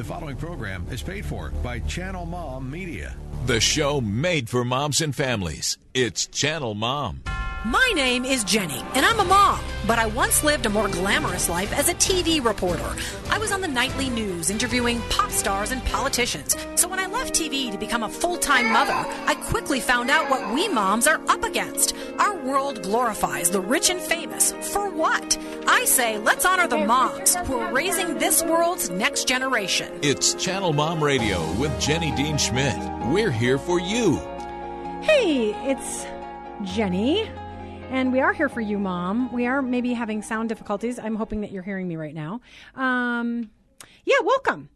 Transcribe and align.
The 0.00 0.04
following 0.04 0.36
program 0.36 0.86
is 0.90 1.02
paid 1.02 1.26
for 1.26 1.50
by 1.62 1.80
Channel 1.80 2.24
Mom 2.24 2.70
Media. 2.70 3.14
The 3.44 3.60
show 3.60 4.00
made 4.00 4.48
for 4.48 4.64
moms 4.64 5.02
and 5.02 5.14
families. 5.14 5.76
It's 5.92 6.26
Channel 6.26 6.72
Mom. 6.72 7.22
My 7.66 7.92
name 7.94 8.24
is 8.24 8.42
Jenny, 8.42 8.82
and 8.94 9.04
I'm 9.04 9.20
a 9.20 9.24
mom, 9.24 9.60
but 9.86 9.98
I 9.98 10.06
once 10.06 10.42
lived 10.42 10.64
a 10.64 10.70
more 10.70 10.88
glamorous 10.88 11.50
life 11.50 11.78
as 11.78 11.90
a 11.90 11.94
TV 11.94 12.42
reporter. 12.42 12.96
I 13.28 13.36
was 13.36 13.52
on 13.52 13.60
the 13.60 13.68
nightly 13.68 14.08
news 14.08 14.48
interviewing 14.48 15.02
pop 15.10 15.30
stars 15.30 15.70
and 15.70 15.84
politicians. 15.84 16.56
So 16.76 16.88
when 16.88 16.98
I 16.98 17.04
left 17.04 17.34
TV 17.34 17.70
to 17.70 17.76
become 17.76 18.02
a 18.02 18.08
full 18.08 18.38
time 18.38 18.72
mother, 18.72 19.04
I 19.26 19.34
quickly 19.34 19.80
found 19.80 20.08
out 20.08 20.30
what 20.30 20.54
we 20.54 20.68
moms 20.68 21.06
are 21.06 21.20
up 21.28 21.44
against. 21.44 21.94
Our 22.18 22.34
world 22.46 22.82
glorifies 22.82 23.50
the 23.50 23.60
rich 23.60 23.90
and 23.90 24.00
famous. 24.00 24.54
For 24.70 24.88
what? 24.88 25.36
I 25.66 25.84
say 25.84 26.18
let's 26.18 26.44
honor 26.44 26.68
the 26.68 26.78
moms 26.86 27.34
who 27.34 27.58
are 27.58 27.72
raising 27.72 28.18
this 28.18 28.40
world's 28.40 28.88
next 28.88 29.26
generation. 29.26 29.98
It's 30.00 30.34
Channel 30.34 30.72
Mom 30.72 31.02
Radio 31.02 31.40
with 31.54 31.78
Jenny 31.80 32.12
Dean 32.12 32.38
Schmidt. 32.38 32.76
We're 33.06 33.32
here 33.32 33.58
for 33.58 33.80
you. 33.80 34.18
Hey, 35.02 35.54
it's 35.68 36.06
Jenny. 36.62 37.28
And 37.90 38.12
we 38.12 38.20
are 38.20 38.32
here 38.32 38.48
for 38.48 38.60
you, 38.60 38.78
Mom. 38.78 39.32
We 39.32 39.46
are 39.46 39.60
maybe 39.60 39.92
having 39.92 40.22
sound 40.22 40.48
difficulties. 40.48 41.00
I'm 41.00 41.16
hoping 41.16 41.40
that 41.40 41.50
you're 41.50 41.64
hearing 41.64 41.88
me 41.88 41.96
right 41.96 42.14
now. 42.14 42.40
Um, 42.76 43.50
yeah, 44.04 44.20
welcome. 44.22 44.68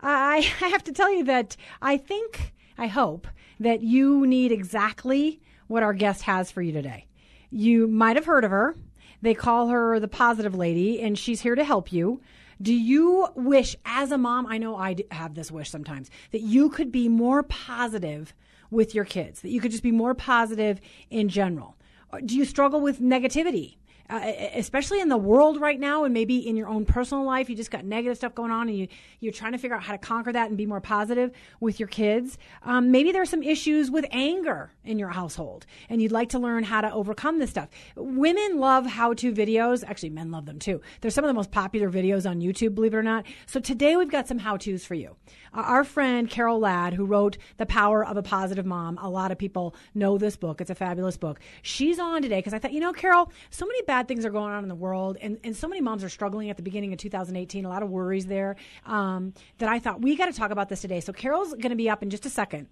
I, 0.00 0.36
I 0.62 0.68
have 0.68 0.84
to 0.84 0.92
tell 0.92 1.12
you 1.12 1.24
that 1.24 1.58
I 1.82 1.98
think, 1.98 2.54
I 2.78 2.86
hope, 2.86 3.28
that 3.60 3.82
you 3.82 4.26
need 4.26 4.50
exactly 4.50 5.42
what 5.66 5.82
our 5.82 5.92
guest 5.92 6.22
has 6.22 6.50
for 6.50 6.62
you 6.62 6.72
today. 6.72 7.06
You 7.50 7.86
might 7.86 8.16
have 8.16 8.24
heard 8.24 8.44
of 8.44 8.50
her. 8.50 8.74
They 9.22 9.34
call 9.34 9.68
her 9.68 9.98
the 9.98 10.08
positive 10.08 10.54
lady, 10.54 11.00
and 11.00 11.18
she's 11.18 11.40
here 11.40 11.54
to 11.54 11.64
help 11.64 11.92
you. 11.92 12.20
Do 12.60 12.74
you 12.74 13.28
wish, 13.34 13.76
as 13.84 14.12
a 14.12 14.18
mom, 14.18 14.46
I 14.46 14.58
know 14.58 14.76
I 14.76 14.96
have 15.10 15.34
this 15.34 15.50
wish 15.50 15.70
sometimes, 15.70 16.10
that 16.32 16.42
you 16.42 16.68
could 16.68 16.92
be 16.92 17.08
more 17.08 17.42
positive 17.42 18.34
with 18.70 18.94
your 18.94 19.04
kids, 19.04 19.40
that 19.40 19.50
you 19.50 19.60
could 19.60 19.70
just 19.70 19.82
be 19.82 19.92
more 19.92 20.14
positive 20.14 20.80
in 21.10 21.28
general? 21.28 21.76
do 22.20 22.36
you 22.36 22.44
struggle 22.44 22.80
with 22.80 23.00
negativity? 23.00 23.76
Especially 24.12 25.00
in 25.00 25.08
the 25.08 25.16
world 25.16 25.60
right 25.60 25.80
now 25.80 26.04
and 26.04 26.12
maybe 26.12 26.36
in 26.46 26.56
your 26.56 26.68
own 26.68 26.84
personal 26.84 27.24
life 27.24 27.48
you 27.48 27.56
just 27.56 27.70
got 27.70 27.84
negative 27.84 28.16
stuff 28.16 28.34
going 28.34 28.50
on 28.50 28.68
and 28.68 28.76
you, 28.76 28.88
you're 29.20 29.32
trying 29.32 29.52
to 29.52 29.58
figure 29.58 29.76
out 29.76 29.82
how 29.82 29.92
to 29.92 29.98
conquer 29.98 30.32
that 30.32 30.48
and 30.48 30.58
be 30.58 30.66
more 30.66 30.80
positive 30.80 31.30
with 31.60 31.80
your 31.80 31.88
kids. 31.88 32.36
Um, 32.62 32.90
maybe 32.90 33.12
there's 33.12 33.30
some 33.30 33.42
issues 33.42 33.90
with 33.90 34.04
anger 34.10 34.70
in 34.84 34.98
your 34.98 35.08
household 35.08 35.66
and 35.88 36.02
you'd 36.02 36.12
like 36.12 36.28
to 36.30 36.38
learn 36.38 36.62
how 36.62 36.82
to 36.82 36.92
overcome 36.92 37.38
this 37.38 37.50
stuff. 37.50 37.68
Women 37.96 38.58
love 38.58 38.86
how-to 38.86 39.32
videos. 39.32 39.82
Actually 39.86 40.10
men 40.10 40.30
love 40.30 40.46
them 40.46 40.58
too. 40.58 40.80
They're 41.00 41.10
some 41.10 41.24
of 41.24 41.28
the 41.28 41.34
most 41.34 41.50
popular 41.50 41.90
videos 41.90 42.28
on 42.28 42.40
youtube 42.40 42.74
believe 42.74 42.94
it 42.94 42.98
or 42.98 43.02
not. 43.02 43.24
So 43.46 43.60
today 43.60 43.96
we've 43.96 44.10
got 44.10 44.28
some 44.28 44.38
how-tos 44.38 44.84
for 44.84 44.94
you. 44.94 45.16
Our 45.54 45.84
friend 45.84 46.28
karol 46.28 46.58
ladd 46.58 46.94
who 46.94 47.04
wrote 47.04 47.38
the 47.56 47.66
power 47.66 48.04
of 48.04 48.16
a 48.16 48.22
positive 48.22 48.66
mom. 48.66 48.98
A 48.98 49.08
lot 49.08 49.32
of 49.32 49.38
people 49.38 49.74
know 49.94 50.18
this 50.18 50.36
book. 50.36 50.60
It's 50.60 50.70
a 50.70 50.74
fabulous 50.74 51.16
book. 51.16 51.40
She's 51.62 51.98
on 51.98 52.22
today 52.22 52.38
because 52.38 52.54
i 52.54 52.58
thought 52.58 52.72
you 52.72 52.80
know 52.80 52.92
karol 52.92 53.32
so 53.50 53.66
many 53.66 53.82
bad 53.82 54.01
things 54.08 54.24
are 54.24 54.30
going 54.30 54.52
on 54.52 54.62
in 54.62 54.68
the 54.68 54.74
world, 54.74 55.16
and, 55.20 55.38
and 55.44 55.56
so 55.56 55.68
many 55.68 55.80
moms 55.80 56.04
are 56.04 56.08
struggling 56.08 56.50
at 56.50 56.56
the 56.56 56.62
beginning 56.62 56.92
of 56.92 56.98
2018. 56.98 57.64
A 57.64 57.68
lot 57.68 57.82
of 57.82 57.90
worries 57.90 58.26
there 58.26 58.56
um, 58.86 59.34
that 59.58 59.68
I 59.68 59.78
thought 59.78 60.00
we 60.00 60.16
got 60.16 60.26
to 60.26 60.32
talk 60.32 60.50
about 60.50 60.68
this 60.68 60.80
today. 60.80 61.00
So 61.00 61.12
Karol's 61.12 61.52
going 61.54 61.70
to 61.70 61.76
be 61.76 61.88
up 61.90 62.02
in 62.02 62.10
just 62.10 62.26
a 62.26 62.30
second 62.30 62.68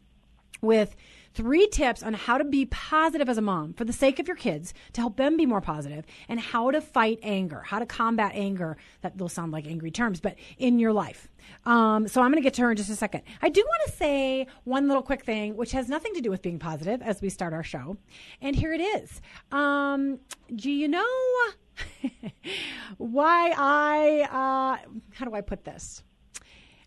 with 0.61 0.95
three 1.35 1.67
tips 1.69 2.03
on 2.03 2.15
how 2.15 2.39
to 2.39 2.45
be 2.45 2.67
positive 2.67 3.29
as 3.29 3.39
a 3.39 3.43
mom 3.43 3.73
for 3.73 3.85
the 3.85 3.93
sake 3.93 4.19
of 4.19 4.27
your 4.27 4.37
kids 4.37 4.75
to 4.93 5.01
help 5.01 5.17
them 5.17 5.37
be 5.37 5.47
more 5.47 5.61
positive 5.61 6.05
and 6.29 6.41
how 6.41 6.71
to 6.71 6.81
fight 6.81 7.19
anger, 7.23 7.61
how 7.61 7.79
to 7.79 7.87
combat 7.87 8.33
anger. 8.35 8.77
That 9.03 9.17
will 9.17 9.29
sound 9.29 9.53
like 9.53 9.67
angry 9.67 9.91
terms, 9.91 10.21
but 10.21 10.37
in 10.59 10.79
your 10.79 10.93
life. 10.93 11.29
Um, 11.65 12.09
so 12.09 12.21
I'm 12.23 12.31
going 12.31 12.43
to 12.43 12.47
get 12.47 12.55
to 12.55 12.63
her 12.63 12.71
in 12.71 12.77
just 12.77 12.91
a 12.91 12.97
second. 12.97 13.23
I 13.43 13.49
do 13.49 13.63
want 13.63 13.91
to 13.91 13.97
say 13.97 14.47
one 14.65 14.89
little 14.89 15.03
quick 15.03 15.25
thing, 15.25 15.57
which 15.57 15.73
has 15.73 15.89
nothing 15.89 16.15
to 16.15 16.21
do 16.21 16.31
with 16.31 16.43
being 16.43 16.59
positive 16.59 17.03
as 17.03 17.21
we 17.23 17.29
start 17.29 17.53
our 17.53 17.65
show. 17.65 17.97
And 18.41 18.55
here 18.55 18.73
it 18.73 18.81
is. 18.81 19.21
Um, 19.53 20.19
do 20.55 20.71
you 20.71 20.89
know 20.89 21.05
why 22.99 23.55
I, 23.57 24.23
uh, 24.31 24.91
how 25.15 25.25
do 25.25 25.35
I 25.35 25.41
put 25.41 25.65
this? 25.65 26.03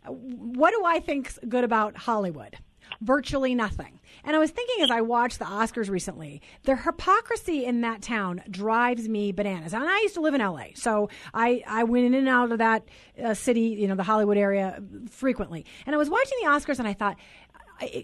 What 0.05 0.71
do 0.71 0.83
I 0.85 0.99
think's 0.99 1.39
good 1.47 1.63
about 1.63 1.95
Hollywood? 1.95 2.57
Virtually 3.01 3.55
nothing. 3.55 3.99
And 4.23 4.35
I 4.35 4.39
was 4.39 4.51
thinking 4.51 4.83
as 4.83 4.91
I 4.91 5.01
watched 5.01 5.39
the 5.39 5.45
Oscars 5.45 5.89
recently, 5.89 6.41
the 6.63 6.75
hypocrisy 6.75 7.65
in 7.65 7.81
that 7.81 8.01
town 8.01 8.41
drives 8.49 9.09
me 9.09 9.31
bananas. 9.31 9.73
And 9.73 9.83
I 9.83 9.99
used 10.01 10.15
to 10.15 10.21
live 10.21 10.33
in 10.33 10.41
LA, 10.41 10.67
so 10.75 11.09
I, 11.33 11.63
I 11.67 11.83
went 11.83 12.05
in 12.05 12.13
and 12.13 12.29
out 12.29 12.51
of 12.51 12.59
that 12.59 12.87
uh, 13.23 13.33
city, 13.33 13.61
you 13.61 13.87
know, 13.87 13.95
the 13.95 14.03
Hollywood 14.03 14.37
area 14.37 14.81
frequently. 15.09 15.65
And 15.85 15.95
I 15.95 15.97
was 15.97 16.09
watching 16.09 16.37
the 16.41 16.49
Oscars 16.49 16.79
and 16.79 16.87
I 16.87 16.93
thought, 16.93 17.17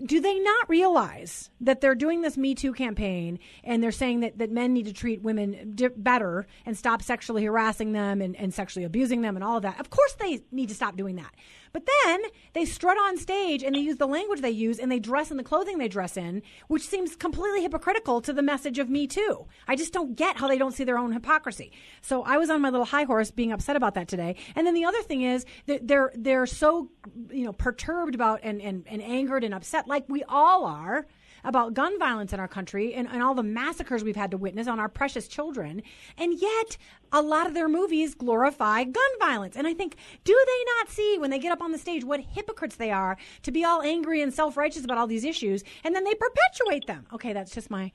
do 0.06 0.20
they 0.20 0.40
not 0.40 0.70
realize 0.70 1.50
that 1.62 1.82
they're 1.82 1.96
doing 1.96 2.22
this 2.22 2.38
Me 2.38 2.56
Too 2.56 2.74
campaign 2.74 3.40
and 3.64 3.82
they're 3.82 3.92
saying 3.92 4.22
that, 4.22 4.38
that 4.40 4.52
men 4.52 4.74
need 4.74 4.86
to 4.86 4.94
treat 4.94 5.22
women 5.22 5.74
di- 5.76 5.90
better 5.96 6.48
and 6.66 6.78
stop 6.78 7.02
sexually 7.02 7.46
harassing 7.46 7.92
them 7.94 8.22
and, 8.22 8.36
and 8.36 8.54
sexually 8.54 8.84
abusing 8.84 9.22
them 9.22 9.36
and 9.36 9.44
all 9.44 9.58
of 9.58 9.64
that? 9.64 9.80
Of 9.80 9.90
course, 9.90 10.14
they 10.14 10.42
need 10.52 10.70
to 10.70 10.76
stop 10.76 10.98
doing 10.98 11.18
that. 11.18 11.34
But 11.72 11.88
then 12.04 12.22
they 12.54 12.66
strut 12.66 12.98
on 12.98 13.18
stage 13.18 13.64
and 13.64 13.76
they 13.76 13.80
use 13.80 13.98
the 13.98 14.08
language 14.08 14.42
they 14.42 14.50
use 14.50 14.80
and 14.80 14.92
they 14.92 15.00
dress 15.00 15.32
in 15.32 15.38
the 15.38 15.44
clothing 15.44 15.78
they 15.78 15.88
dress 15.88 16.18
in, 16.18 16.42
which 16.68 16.88
seems 16.88 17.16
completely 17.16 17.62
hypocritical 17.62 18.22
to 18.22 18.34
the 18.34 18.42
message 18.42 18.80
of 18.80 18.90
Me 18.90 19.08
Too. 19.08 19.46
I 19.68 19.76
just 19.76 19.94
don't 19.94 20.16
get 20.16 20.38
how 20.38 20.48
they 20.48 20.58
don't 20.58 20.74
see 20.74 20.84
their 20.84 20.98
own 20.98 21.12
hypocrisy. 21.12 21.72
So 22.02 22.24
I 22.24 22.38
was 22.38 22.50
on 22.50 22.62
my 22.62 22.70
little 22.70 22.86
high 22.86 23.04
horse 23.04 23.32
being 23.32 23.52
upset 23.52 23.76
about 23.76 23.94
that 23.96 24.08
today. 24.08 24.36
And 24.56 24.66
then 24.66 24.74
the 24.74 24.86
other 24.86 25.02
thing 25.02 25.22
is 25.22 25.46
that 25.68 25.88
they're 25.88 26.12
they're 26.16 26.46
so 26.46 26.90
you 27.30 27.46
know 27.46 27.54
perturbed 27.54 28.16
about 28.16 28.40
and, 28.44 28.62
and, 28.62 28.86
and 28.88 29.02
angered 29.02 29.44
and 29.44 29.54
upset 29.54 29.88
like 29.88 30.06
we 30.08 30.24
all 30.24 30.66
are 30.66 31.06
about 31.44 31.74
gun 31.74 31.98
violence 32.00 32.34
in 32.34 32.40
our 32.40 32.48
country 32.48 32.94
and, 32.94 33.08
and 33.08 33.22
all 33.22 33.34
the 33.34 33.44
massacres 33.44 34.04
we've 34.04 34.16
had 34.16 34.32
to 34.32 34.38
witness 34.38 34.68
on 34.68 34.80
our 34.80 34.90
precious 34.90 35.28
children. 35.28 35.82
And 36.18 36.40
yet, 36.40 36.78
a 37.12 37.22
lot 37.22 37.48
of 37.48 37.54
their 37.54 37.68
movies 37.68 38.14
glorify 38.14 38.84
gun 38.84 39.12
violence. 39.20 39.56
And 39.56 39.68
I 39.68 39.74
think, 39.74 39.96
do 40.24 40.46
they 40.46 40.64
not 40.78 40.90
see 40.90 41.18
when 41.20 41.30
they 41.30 41.40
get 41.40 41.52
up 41.52 41.62
on 41.62 41.72
the 41.72 41.78
stage 41.78 42.04
what 42.04 42.20
hypocrites 42.20 42.76
they 42.76 42.92
are 42.92 43.18
to 43.44 43.52
be 43.52 43.64
all 43.64 43.82
angry 43.82 44.22
and 44.22 44.34
self 44.34 44.58
righteous 44.58 44.84
about 44.84 44.98
all 44.98 45.08
these 45.08 45.24
issues 45.24 45.64
and 45.84 45.96
then 45.96 46.04
they 46.04 46.14
perpetuate 46.14 46.88
them? 46.88 47.06
Okay, 47.14 47.34
that's 47.34 47.54
just 47.54 47.70
my. 47.70 47.92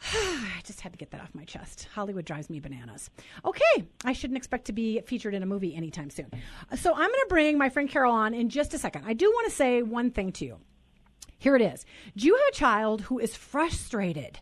I 0.12 0.60
just 0.64 0.80
had 0.80 0.92
to 0.92 0.98
get 0.98 1.10
that 1.12 1.20
off 1.20 1.34
my 1.34 1.44
chest. 1.44 1.88
Hollywood 1.94 2.24
drives 2.24 2.50
me 2.50 2.60
bananas. 2.60 3.10
Okay, 3.44 3.86
I 4.04 4.12
shouldn't 4.12 4.36
expect 4.36 4.66
to 4.66 4.72
be 4.72 5.00
featured 5.06 5.34
in 5.34 5.42
a 5.42 5.46
movie 5.46 5.74
anytime 5.74 6.10
soon. 6.10 6.30
So 6.76 6.90
I'm 6.92 6.98
going 6.98 7.12
to 7.12 7.26
bring 7.28 7.56
my 7.56 7.68
friend 7.68 7.88
Carol 7.88 8.12
on 8.12 8.34
in 8.34 8.48
just 8.48 8.74
a 8.74 8.78
second. 8.78 9.04
I 9.06 9.14
do 9.14 9.30
want 9.30 9.48
to 9.48 9.54
say 9.54 9.82
one 9.82 10.10
thing 10.10 10.32
to 10.32 10.44
you. 10.44 10.58
Here 11.44 11.56
it 11.56 11.60
is. 11.60 11.84
Do 12.16 12.26
you 12.26 12.36
have 12.36 12.48
a 12.48 12.56
child 12.56 13.02
who 13.02 13.18
is 13.18 13.36
frustrated 13.36 14.40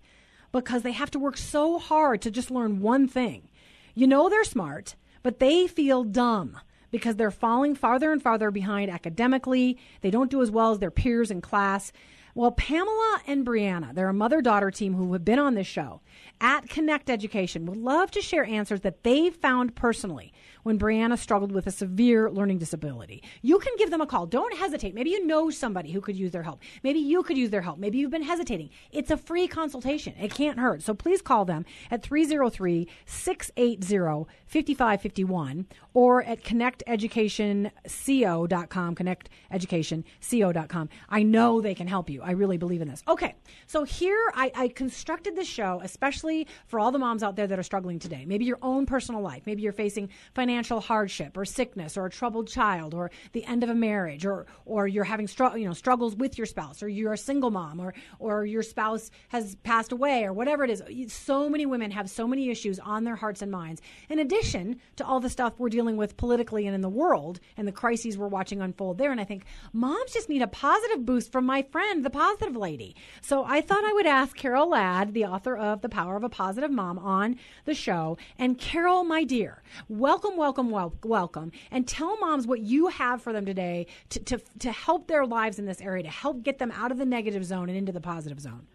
because 0.53 0.83
they 0.83 0.93
have 0.93 1.11
to 1.11 1.19
work 1.19 1.37
so 1.37 1.81
hard 1.81 2.23
to 2.23 2.31
just 2.31 2.49
learn 2.49 2.79
one 2.79 3.09
thing? 3.09 3.49
You 3.93 4.07
know 4.07 4.29
they're 4.29 4.45
smart, 4.45 4.95
but 5.25 5.41
they 5.41 5.67
feel 5.67 6.05
dumb 6.05 6.61
because 6.93 7.17
they're 7.17 7.33
falling 7.33 7.75
farther 7.75 8.13
and 8.13 8.23
farther 8.23 8.53
behind 8.53 8.89
academically. 8.89 9.81
They 10.01 10.13
don't 10.13 10.31
do 10.31 10.43
as 10.43 10.53
well 10.53 10.71
as 10.71 10.79
their 10.79 10.93
peers 10.93 11.33
in 11.33 11.41
class. 11.41 11.91
Well, 12.37 12.53
Pamela 12.53 13.19
and 13.27 13.45
Brianna, 13.45 13.93
they're 13.93 14.09
a 14.09 14.15
mother 14.15 14.41
daughter 14.41 14.71
team 14.71 14.95
who 14.95 15.13
have 15.13 15.25
been 15.25 15.41
on 15.41 15.55
this 15.55 15.67
show 15.67 16.03
at 16.41 16.69
Connect 16.69 17.11
Education, 17.11 17.67
would 17.67 17.79
love 17.79 18.13
to 18.13 18.23
share 18.23 18.45
answers 18.45 18.83
that 18.83 19.03
they 19.03 19.29
found 19.29 19.75
personally 19.75 20.33
when 20.63 20.79
Brianna 20.79 21.19
struggled 21.19 21.53
with 21.53 21.67
a 21.67 21.71
severe 21.71 22.31
learning 22.31 22.59
disability. 22.59 23.23
You 23.43 23.59
can 23.59 23.75
give 23.79 23.91
them 23.91 24.01
a 24.01 24.07
call. 24.07 24.27
Don't 24.27 24.57
hesitate. 24.57 24.95
Maybe 24.95 25.11
you 25.11 25.27
know 25.27 25.51
somebody 25.51 25.93
who 25.93 26.01
could 26.01 26.17
use 26.17 26.31
their 26.31 26.43
help. 26.43 26.61
Maybe 26.83 26.99
you 26.99 27.23
could 27.23 27.37
use 27.37 27.51
their 27.51 27.63
help. 27.63 27.79
Maybe 27.79 27.99
you've 27.99 28.11
been 28.11 28.23
hesitating. 28.23 28.71
It's 28.91 29.11
a 29.11 29.17
free 29.17 29.49
consultation. 29.49 30.15
It 30.21 30.33
can't 30.33 30.59
hurt. 30.59 30.83
So 30.83 30.95
please 30.95 31.23
call 31.23 31.45
them 31.45 31.65
at 31.91 32.03
303 32.03 32.89
680 33.07 34.27
5551 34.47 35.67
or 35.95 36.23
at 36.23 36.43
connecteducationco.com, 36.43 38.95
connecteducationco.com. 38.95 40.89
I 41.09 41.23
know 41.23 41.61
they 41.61 41.75
can 41.75 41.87
help 41.87 42.11
you. 42.11 42.23
I 42.23 42.33
really 42.33 42.57
believe 42.57 42.83
in 42.83 42.89
this. 42.89 43.03
Okay, 43.09 43.35
so 43.67 43.85
here 43.85 44.33
I, 44.35 44.51
I 44.55 44.69
constructed 44.69 45.37
this 45.37 45.49
show 45.49 45.81
especially 45.83 46.47
for 46.67 46.81
all 46.81 46.93
the 46.93 46.99
moms 46.99 47.23
out 47.23 47.37
there 47.37 47.47
that 47.47 47.59
are 47.59 47.63
struggling 47.63 47.99
today. 47.99 48.25
Maybe 48.27 48.45
your 48.45 48.59
own 48.63 48.87
personal 48.87 49.21
life. 49.21 49.43
Maybe 49.47 49.63
you're 49.63 49.73
facing 49.73 50.09
financial 50.35 50.52
hardship 50.61 51.37
or 51.37 51.45
sickness 51.45 51.97
or 51.97 52.07
a 52.07 52.11
troubled 52.11 52.49
child 52.49 52.95
or 52.95 53.11
the 53.33 53.45
end 53.45 53.63
of 53.63 53.71
a 53.71 53.75
marriage 53.75 54.25
or, 54.25 54.47
or 54.65 54.87
you're 54.87 55.05
having 55.05 55.27
str- 55.27 55.57
you 55.57 55.67
know, 55.67 55.73
struggles 55.73 56.17
with 56.17 56.39
your 56.39 56.47
spouse 56.47 56.83
or 56.83 56.89
you're 56.89 57.13
a 57.13 57.19
single 57.19 57.51
mom 57.51 57.81
or, 57.81 57.95
or 58.19 58.45
your 58.45 58.63
spouse 58.63 59.11
has 59.29 59.55
passed 59.57 59.93
away 59.93 60.25
or 60.25 60.33
whatever 60.33 60.65
it 60.65 60.71
is. 60.71 61.13
So 61.13 61.49
many 61.49 61.67
women 61.67 61.91
have 61.91 62.11
so 62.11 62.27
many 62.27 62.51
issues 62.51 62.79
on 62.79 63.05
their 63.05 63.17
hearts 63.17 63.43
and 63.43 63.51
minds. 63.51 63.81
In 64.09 64.19
addition 64.19 64.81
to 64.97 65.07
all 65.07 65.21
the 65.21 65.31
stuff 65.31 65.55
we're 65.59 65.69
dealing 65.69 65.97
with 65.97 66.17
politically 66.17 66.67
and 66.67 66.75
in 66.75 66.81
the 66.81 66.89
world 66.89 67.41
and 67.57 67.67
the 67.67 67.73
crises 67.73 68.19
we're 68.19 68.29
watching 68.29 68.61
unfold 68.61 68.99
there. 68.99 69.11
And 69.11 69.21
I 69.21 69.25
think 69.25 69.45
moms 69.73 70.13
just 70.13 70.29
need 70.29 70.43
a 70.43 70.47
positive 70.47 71.05
boost 71.05 71.33
from 71.33 71.47
my 71.47 71.63
friend, 71.63 72.05
the 72.05 72.11
positive 72.11 72.57
lady. 72.57 72.97
So 73.21 73.45
I 73.45 73.61
thought 73.61 73.85
I 73.85 73.93
would 73.93 74.07
ask 74.07 74.37
Karol 74.37 74.71
Ladd, 74.71 75.15
the 75.15 75.25
author 75.25 75.57
of 75.57 75.83
The 75.83 75.89
Power 75.89 76.17
of 76.17 76.25
a 76.25 76.29
Positive 76.29 76.71
Mom, 76.71 76.99
on 76.99 77.37
the 77.65 77.75
show. 77.75 78.19
And 78.39 78.59
Karol, 78.59 79.05
my 79.05 79.25
dear, 79.25 79.63
welcome, 79.89 80.37
welcome, 80.43 80.71
wel- 80.71 80.93
welcome, 81.05 81.53
and 81.71 81.87
tell 81.87 82.19
moms 82.19 82.49
what 82.49 82.59
you 82.59 82.89
have 82.89 83.23
for 83.23 83.33
them 83.33 83.47
today 83.47 83.87
to, 84.09 84.19
to, 84.19 84.41
to 84.59 84.73
help 84.73 85.07
their 85.07 85.25
lives 85.25 85.61
in 85.61 85.67
this 85.67 85.81
area, 85.81 86.03
to 86.03 86.09
help 86.09 86.43
get 86.43 86.59
them 86.59 86.73
out 86.73 86.91
of 86.91 86.99
the 86.99 87.07
negative 87.07 87.45
zone 87.45 87.69
and 87.69 87.79
into 87.79 87.93
the 87.93 88.01
positive 88.01 88.41
zone. 88.41 88.67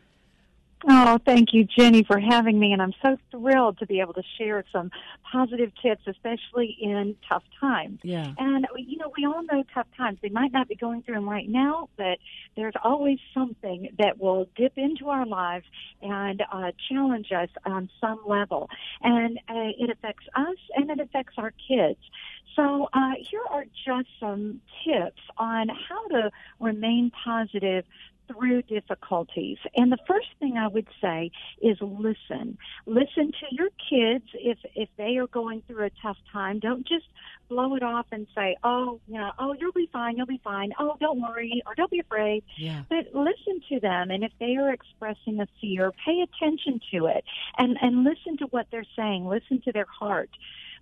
Oh, 0.88 1.18
thank 1.26 1.54
you, 1.54 1.64
Jenny, 1.66 2.04
for 2.04 2.20
having 2.20 2.60
me. 2.60 2.72
And 2.72 2.82
I'm 2.82 2.94
so 3.04 3.18
thrilled 3.32 3.80
to 3.80 3.88
be 3.88 4.00
able 4.00 4.14
to 4.14 4.24
share 4.38 4.64
some 4.72 4.92
positive 5.32 5.72
tips, 5.82 6.04
especially 6.06 6.78
in 6.80 7.16
tough 7.28 7.44
times. 7.60 8.00
Yeah. 8.04 8.32
And, 8.38 8.68
you 8.78 8.98
know, 8.98 9.12
we 9.18 9.26
all 9.26 9.42
know 9.44 9.64
tough 9.74 9.88
times. 9.98 10.20
They 10.22 10.30
might 10.30 10.52
not 10.52 10.68
be 10.68 10.76
going 10.76 11.02
through 11.02 11.16
them 11.16 11.28
right 11.28 11.50
now, 11.50 11.90
but 11.98 12.20
there's 12.56 12.76
always 12.84 13.18
something 13.34 13.90
that 13.98 14.20
will 14.20 14.48
dip 14.56 14.78
into 14.78 15.10
our 15.10 15.26
lives 15.26 15.66
and 16.02 16.44
uh, 16.52 16.72
challenge 16.90 17.32
us 17.32 17.50
on 17.66 17.90
some 18.00 18.22
level. 18.28 18.70
And 19.02 19.40
uh, 19.50 19.72
it 19.80 19.90
affects 19.90 20.26
us 20.36 20.58
and 20.76 20.92
it 20.92 21.00
affects 21.00 21.34
our 21.38 21.54
kids. 21.68 22.00
So 22.56 22.90
uh, 22.94 23.12
here 23.20 23.44
are 23.50 23.66
just 23.86 24.10
some 24.20 24.62
tips 24.84 25.22
on 25.38 25.70
how 25.70 26.08
to 26.08 26.32
remain 26.60 27.12
positive 27.12 27.86
through 28.28 28.62
difficulties. 28.64 29.58
And 29.76 29.92
the 29.92 29.98
first 30.08 30.28
thing 30.40 30.58
I 30.58 30.68
would 30.68 30.88
say 31.02 31.32
is 31.62 31.78
listen. 31.82 32.58
Listen 32.86 33.32
to 33.32 33.48
your 33.52 33.70
kids 33.90 34.26
if 34.34 34.58
if 34.76 34.90
they 34.98 35.18
are 35.18 35.28
going 35.28 35.62
through 35.68 35.86
a 35.86 35.92
tough 36.02 36.18
time. 36.32 36.60
Don't 36.60 36.88
just 36.88 37.06
blow 37.50 37.76
it 37.76 37.84
off 37.84 38.08
and 38.12 38.28
say, 38.36 38.56
"Oh, 38.64 39.00
you 39.08 39.16
know, 39.16 39.32
oh, 39.40 39.54
you'll 39.60 39.72
be 39.72 39.90
fine, 39.92 40.18
you'll 40.18 40.26
be 40.26 40.42
fine. 40.44 40.74
Oh, 40.80 40.98
don't 41.00 41.22
worry 41.22 41.62
or 41.66 41.76
don't 41.76 41.92
be 41.92 42.00
afraid." 42.00 42.44
Yeah. 42.58 42.84
But 42.90 43.14
listen 43.14 43.62
to 43.70 43.80
them 43.80 44.12
and 44.12 44.24
if 44.24 44.32
they 44.40 44.56
are 44.58 44.72
expressing 44.72 45.40
a 45.40 45.48
fear, 45.62 45.92
pay 46.06 46.22
attention 46.22 46.82
to 46.92 47.08
it 47.08 47.24
and 47.58 47.78
and 47.82 48.04
listen 48.04 48.38
to 48.38 48.46
what 48.48 48.68
they're 48.72 48.86
saying. 48.96 49.28
Listen 49.28 49.62
to 49.62 49.72
their 49.72 49.88
heart 50.00 50.30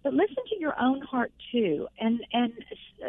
but 0.05 0.13
listen 0.13 0.43
to 0.47 0.59
your 0.59 0.79
own 0.79 1.01
heart 1.01 1.31
too 1.51 1.87
and 1.99 2.23
and 2.31 2.53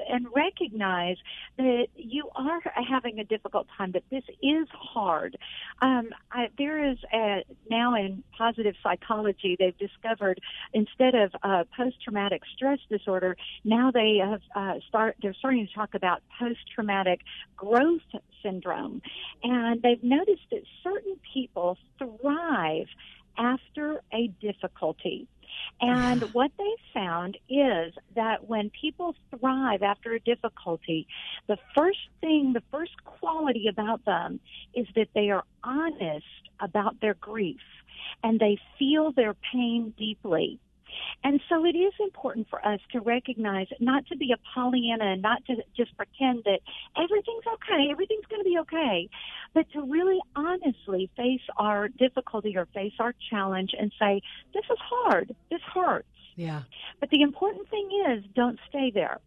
and 0.09 0.27
recognize 0.35 1.19
that 1.59 1.89
you 1.95 2.29
are 2.35 2.61
having 2.89 3.19
a 3.19 3.25
difficult 3.25 3.67
time 3.77 3.93
that 3.93 4.03
this 4.11 4.25
is 4.43 4.67
hard. 4.73 5.37
Um, 5.81 6.09
I, 6.33 6.49
there 6.59 6.91
is 6.91 6.97
a, 7.13 7.45
now 7.71 7.95
in 7.95 8.25
positive 8.37 8.75
psychology 8.83 9.57
they've 9.59 9.77
discovered 9.77 10.41
instead 10.73 11.15
of 11.15 11.33
uh, 11.43 11.65
post-traumatic 11.77 12.43
stress 12.57 12.79
disorder 12.91 13.37
now 13.65 13.91
they 13.91 14.19
have 14.23 14.41
uh, 14.55 14.81
start 14.89 15.17
they're 15.21 15.35
starting 15.35 15.67
to 15.67 15.75
talk 15.75 15.95
about 15.95 16.23
post-traumatic 16.39 17.21
growth 17.57 18.01
syndrome. 18.43 19.03
And 19.43 19.83
they've 19.83 20.03
noticed 20.03 20.49
that 20.51 20.63
certain 20.83 21.17
people 21.35 21.77
thrive 21.99 22.87
after 23.39 24.03
a 24.13 24.29
difficulty 24.41 25.29
and 25.81 26.23
what 26.33 26.51
they 26.59 26.75
found 26.93 27.37
is 27.49 27.95
that 28.15 28.49
when 28.49 28.71
people 28.71 29.15
thrive 29.31 29.83
after 29.83 30.13
a 30.15 30.21
difficulty, 30.21 31.07
the 31.47 31.59
first 31.75 31.99
thing, 32.21 32.53
the 32.53 32.63
first 32.71 32.93
quality 33.05 33.69
about 33.69 34.05
them 34.05 34.41
is 34.75 34.87
that 34.97 35.09
they 35.15 35.31
are 35.31 35.45
honest 35.65 36.25
about 36.61 37.01
their 37.01 37.15
grief 37.15 37.61
and 38.23 38.41
they 38.41 38.59
feel 38.79 39.13
their 39.13 39.35
pain 39.53 39.93
deeply. 39.97 40.59
And 41.25 41.41
so 41.49 41.65
it 41.65 41.77
is 41.77 41.93
important 42.01 42.49
for 42.49 42.65
us 42.67 42.81
to 42.93 43.01
recognize, 43.01 43.67
not 43.81 44.07
to 44.07 44.17
be 44.17 44.33
a 44.33 44.37
Pollyanna 44.55 45.13
and 45.13 45.23
not 45.23 45.45
to 45.47 45.57
just 45.77 45.97
pretend 45.97 46.45
that 46.45 46.61
everything's 46.97 47.45
okay, 47.55 47.89
everything's 47.91 48.27
going 48.27 48.43
to 48.43 48.49
be 48.49 48.59
okay, 48.61 49.09
but 49.55 49.71
to 49.73 49.83
really 49.83 50.21
honestly 50.35 51.11
face 51.17 51.41
our 51.57 51.89
difficulty 51.89 52.57
or 52.57 52.67
face 52.67 52.95
our 52.99 53.15
challenge 53.31 53.71
and 53.79 53.93
say, 53.99 54.21
this 54.55 54.65
is 54.71 54.79
hard, 54.79 55.35
this 55.51 55.63
hurts. 55.75 56.07
Yeah. 56.37 56.63
But 57.01 57.11
the 57.11 57.23
important 57.23 57.69
thing 57.71 57.89
is, 58.09 58.25
don't 58.35 58.59
stay 58.69 58.91
there. 58.95 59.21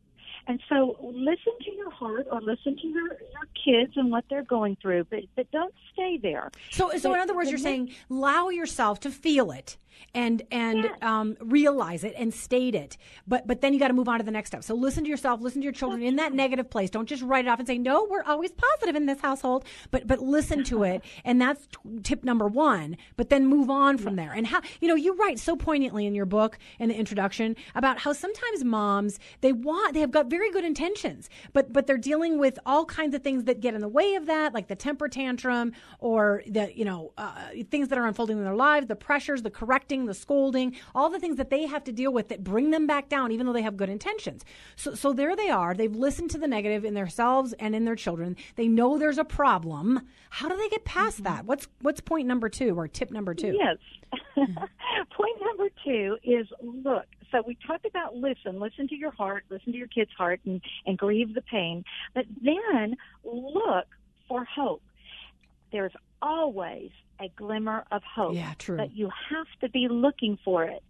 And 0.48 0.60
so 0.68 0.98
listen 1.02 1.54
to 1.64 1.72
your 1.76 1.92
heart 1.92 2.28
or 2.32 2.42
listen 2.42 2.76
to 2.78 2.88
your, 2.88 3.08
your 3.08 3.48
kids 3.64 3.94
and 3.98 4.10
what 4.10 4.26
they're 4.30 4.44
going 4.44 4.78
through, 4.82 5.04
but, 5.06 5.20
but 5.36 5.52
don't 5.52 5.74
stay 5.94 6.18
there. 6.18 6.50
So, 6.72 6.92
so 6.98 7.14
in 7.14 7.20
other 7.20 7.36
words, 7.36 7.50
you're 7.50 7.60
saying 7.60 7.94
allow 8.10 8.50
yourself 8.50 9.00
to 9.02 9.12
feel 9.12 9.52
it 9.52 9.78
and 10.14 10.42
and 10.52 10.84
Yes. 10.86 10.98
um, 11.02 11.38
realize 11.42 12.04
it 12.04 12.14
and 12.18 12.34
state 12.34 12.76
it. 12.76 12.98
But 13.28 13.48
but 13.48 13.62
then 13.62 13.74
you 13.74 13.80
got 13.80 13.90
to 13.90 13.94
move 13.94 14.08
on 14.08 14.20
to 14.20 14.26
the 14.26 14.32
next 14.32 14.50
step. 14.50 14.64
So 14.64 14.74
listen 14.76 15.04
to 15.04 15.10
yourself, 15.10 15.42
listen 15.42 15.62
to 15.62 15.66
your 15.66 15.74
children 15.74 16.02
in 16.02 16.16
that 16.18 16.34
negative 16.34 16.70
place. 16.70 16.90
Don't 16.90 17.08
just 17.08 17.24
write 17.24 17.46
it 17.46 17.48
off 17.50 17.60
and 17.60 17.68
say 17.68 17.78
no. 17.78 18.08
We're 18.10 18.24
always 18.24 18.52
positive 18.52 18.96
in 18.96 19.06
this 19.06 19.20
household. 19.22 19.66
But 19.92 20.08
but 20.08 20.20
listen 20.20 20.64
to 20.66 20.84
it, 20.84 21.02
and 21.26 21.42
that's 21.42 21.68
t- 21.68 22.00
tip 22.04 22.24
number 22.24 22.48
one. 22.48 22.98
But 23.18 23.30
then 23.30 23.46
move 23.48 23.70
on 23.70 23.98
from 23.98 24.16
there. 24.16 24.32
And 24.34 24.48
how 24.48 24.62
you 24.82 24.88
know 24.88 24.96
you 24.96 25.16
write 25.16 25.40
so 25.40 25.56
poignantly 25.56 26.06
in 26.06 26.16
your 26.16 26.26
book 26.26 26.58
in 26.80 26.90
the 26.90 26.96
introduction 26.96 27.56
about 27.76 28.00
how 28.00 28.14
sometimes 28.14 28.64
moms 28.64 29.20
they 29.42 29.54
want 29.54 29.94
they 29.94 30.00
have 30.02 30.12
got 30.12 30.28
very 30.30 30.52
good 30.52 30.64
intentions, 30.66 31.30
but 31.54 31.72
but 31.74 31.88
they're 31.88 31.98
dealing 31.98 32.38
with 32.40 32.58
all 32.66 32.86
kinds 32.86 33.14
of 33.16 33.22
things 33.24 33.44
that 33.46 33.60
get 33.60 33.74
in 33.74 33.82
the 33.82 33.88
way 33.88 34.16
of 34.16 34.26
that, 34.28 34.54
like 34.54 34.68
the 34.68 34.76
temper 34.76 35.08
tantrum 35.08 35.72
or 36.00 36.44
the 36.48 36.72
you 36.76 36.86
know 36.86 37.12
uh, 37.18 37.34
things 37.70 37.90
that 37.90 37.98
are 37.98 38.06
unfolding 38.06 38.38
in 38.38 38.44
their 38.44 38.56
lives, 38.56 38.88
the 38.88 38.96
pressures, 38.96 39.42
the 39.44 39.50
correcting, 39.90 40.06
the 40.06 40.14
scolding, 40.14 40.76
all 40.94 41.10
the 41.10 41.20
things 41.20 41.38
that 41.38 41.50
they 41.50 41.66
have 41.66 41.84
to 41.84 41.92
deal 41.92 42.14
with 42.14 42.28
that 42.30 42.44
bring 42.44 42.70
them 42.72 42.86
back 42.86 43.10
down, 43.10 43.32
even 43.32 43.46
though 43.46 43.54
they 43.54 43.64
have 43.64 43.76
good 43.76 43.90
intentions. 43.90 44.46
So 44.76 44.94
so 44.94 45.14
there 45.14 45.36
they 45.36 45.50
are. 45.50 45.74
They've 45.74 45.96
listened 45.96 46.30
to 46.32 46.38
the 46.38 46.48
negative 46.48 46.86
in 46.86 46.94
themselves 46.94 47.54
and 47.54 47.76
in 47.76 47.86
their 47.86 47.96
children. 47.96 48.36
They 48.56 48.68
know 48.68 48.98
there's 48.98 49.18
a 49.18 49.24
problem. 49.24 50.08
How 50.30 50.48
do 50.48 50.56
they 50.58 50.70
get 50.70 50.86
past 50.86 51.18
mm-hmm. 51.18 51.36
that? 51.36 51.46
What's 51.46 51.68
what's 51.82 52.02
point 52.02 52.28
number 52.28 52.50
two 52.50 52.78
or 52.78 52.88
tip 52.88 53.10
number 53.12 53.34
two? 53.34 53.56
Yes. 53.58 53.78
Mm-hmm. 54.38 54.58
Point 55.16 55.42
number 55.42 55.70
two 55.84 56.18
is 56.24 56.48
look. 56.62 57.06
So 57.32 57.44
we 57.46 57.58
talked 57.68 57.86
about 57.86 58.16
listen, 58.16 58.60
listen 58.60 58.88
to 58.88 58.96
your 58.96 59.12
heart, 59.12 59.44
listen 59.50 59.72
to 59.72 59.78
your 59.78 59.88
kid's 59.88 60.12
heart, 60.18 60.40
and, 60.46 60.62
and 60.86 60.98
grieve 60.98 61.36
the 61.36 61.42
pain. 61.42 61.84
But 62.16 62.26
then 62.42 62.96
look 63.24 63.86
for 64.28 64.46
hope. 64.46 64.82
There's 65.72 65.92
always 66.22 66.92
a 67.20 67.30
glimmer 67.36 67.86
of 67.92 68.02
hope. 68.04 68.36
Yeah, 68.36 68.54
true. 68.58 68.78
But 68.78 68.96
you 68.96 69.10
have 69.30 69.48
to 69.62 69.70
be 69.70 69.88
looking 69.90 70.38
for 70.44 70.64
it. 70.64 70.84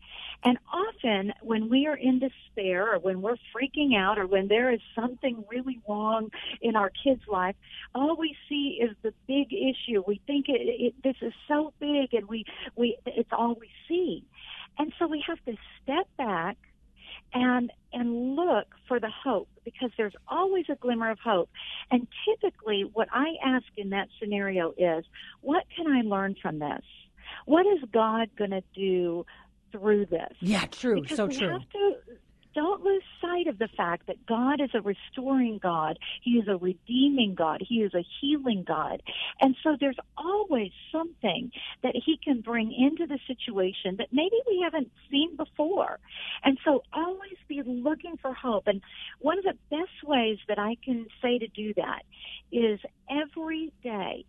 And 0.44 0.58
often 0.72 1.34
when 1.42 1.70
we 1.70 1.88
are 1.88 1.96
in 1.96 2.20
despair 2.20 2.94
or 2.94 3.00
when 3.00 3.22
we're 3.22 3.38
freaking 3.56 3.96
out 3.98 4.18
or 4.18 4.28
when 4.28 4.48
there 4.48 4.72
is 4.72 4.80
something 4.96 5.44
really 5.50 5.80
wrong 5.88 6.30
in 6.62 6.76
our 6.76 6.92
kid's 7.04 7.28
life, 7.28 7.56
all 7.94 8.16
we 8.16 8.36
see 8.48 8.80
is 8.82 8.96
the 9.02 9.14
big 9.28 9.52
issue. 9.52 10.04
We 10.06 10.22
think 10.28 10.48
it, 10.48 10.62
it, 10.62 10.94
this 11.04 11.16
is 11.22 11.34
so 11.48 11.74
big 11.80 12.14
and 12.14 12.28
we, 12.28 12.46
we, 12.76 12.98
it's 13.06 13.30
all 13.32 13.56
we 13.60 13.70
see. 13.88 14.24
And 14.78 14.94
so 14.98 15.08
we 15.08 15.24
have 15.28 15.44
to 15.46 15.58
step 15.84 16.08
back 16.18 16.58
and 17.34 17.72
and 17.92 18.36
look 18.36 18.68
for 18.88 19.00
the 19.00 19.10
hope 19.10 19.50
because 19.66 19.92
there's 19.98 20.14
always 20.28 20.66
a 20.70 20.76
glimmer 20.76 21.10
of 21.10 21.20
hope. 21.20 21.50
And 21.92 22.08
typically 22.28 22.90
what 22.94 23.08
I 23.12 23.36
ask 23.46 23.66
in 23.78 23.90
that 23.90 24.10
scenario 24.20 24.74
is, 24.78 25.06
what 25.42 25.64
can 25.76 25.88
I 25.88 26.02
learn 26.02 26.36
from 26.42 26.60
this? 26.60 26.84
What 27.46 27.66
is 27.66 27.80
God 27.92 28.30
going 28.38 28.52
to 28.52 28.64
do 28.76 29.26
through 29.72 30.06
this? 30.08 30.34
Yeah, 30.40 30.66
true. 30.66 31.02
Because 31.02 31.18
so 31.18 31.26
we 31.26 31.38
true. 31.38 31.50
have 31.50 31.70
to 31.70 31.94
don't 32.60 32.84
lose 32.84 33.04
sight 33.22 33.48
of 33.48 33.58
the 33.58 33.70
fact 33.78 34.08
that 34.08 34.26
God 34.26 34.60
is 34.60 34.72
a 34.74 34.82
restoring 34.82 35.62
God. 35.64 35.98
He 36.22 36.32
is 36.32 36.50
a 36.50 36.58
redeeming 36.58 37.34
God. 37.34 37.64
He 37.66 37.76
is 37.76 37.94
a 37.94 38.06
healing 38.20 38.66
God. 38.68 39.02
And 39.40 39.56
so 39.64 39.78
there's 39.80 39.98
always 40.18 40.72
something 40.92 41.52
that 41.84 41.96
He 42.06 42.20
can 42.22 42.42
bring 42.42 42.74
into 42.74 43.08
the 43.08 43.18
situation 43.28 43.96
that 44.00 44.10
maybe 44.12 44.36
we 44.46 44.60
haven't 44.62 44.92
seen 45.10 45.38
before. 45.38 46.00
And 46.44 46.58
so 46.66 46.84
always 46.92 47.38
be 47.48 47.62
looking 47.66 48.18
for 48.22 48.34
hope. 48.34 48.68
And 48.68 48.82
one 49.20 49.38
of 49.38 49.46
the 49.46 49.58
best 49.70 50.04
ways 50.04 50.38
that 50.50 50.60
I 50.60 50.76
can 50.84 51.08
say 51.22 51.40
to 51.40 51.48
do 51.48 51.74
that 51.76 52.02
is 52.52 52.82
every 53.10 53.72
day 53.84 54.26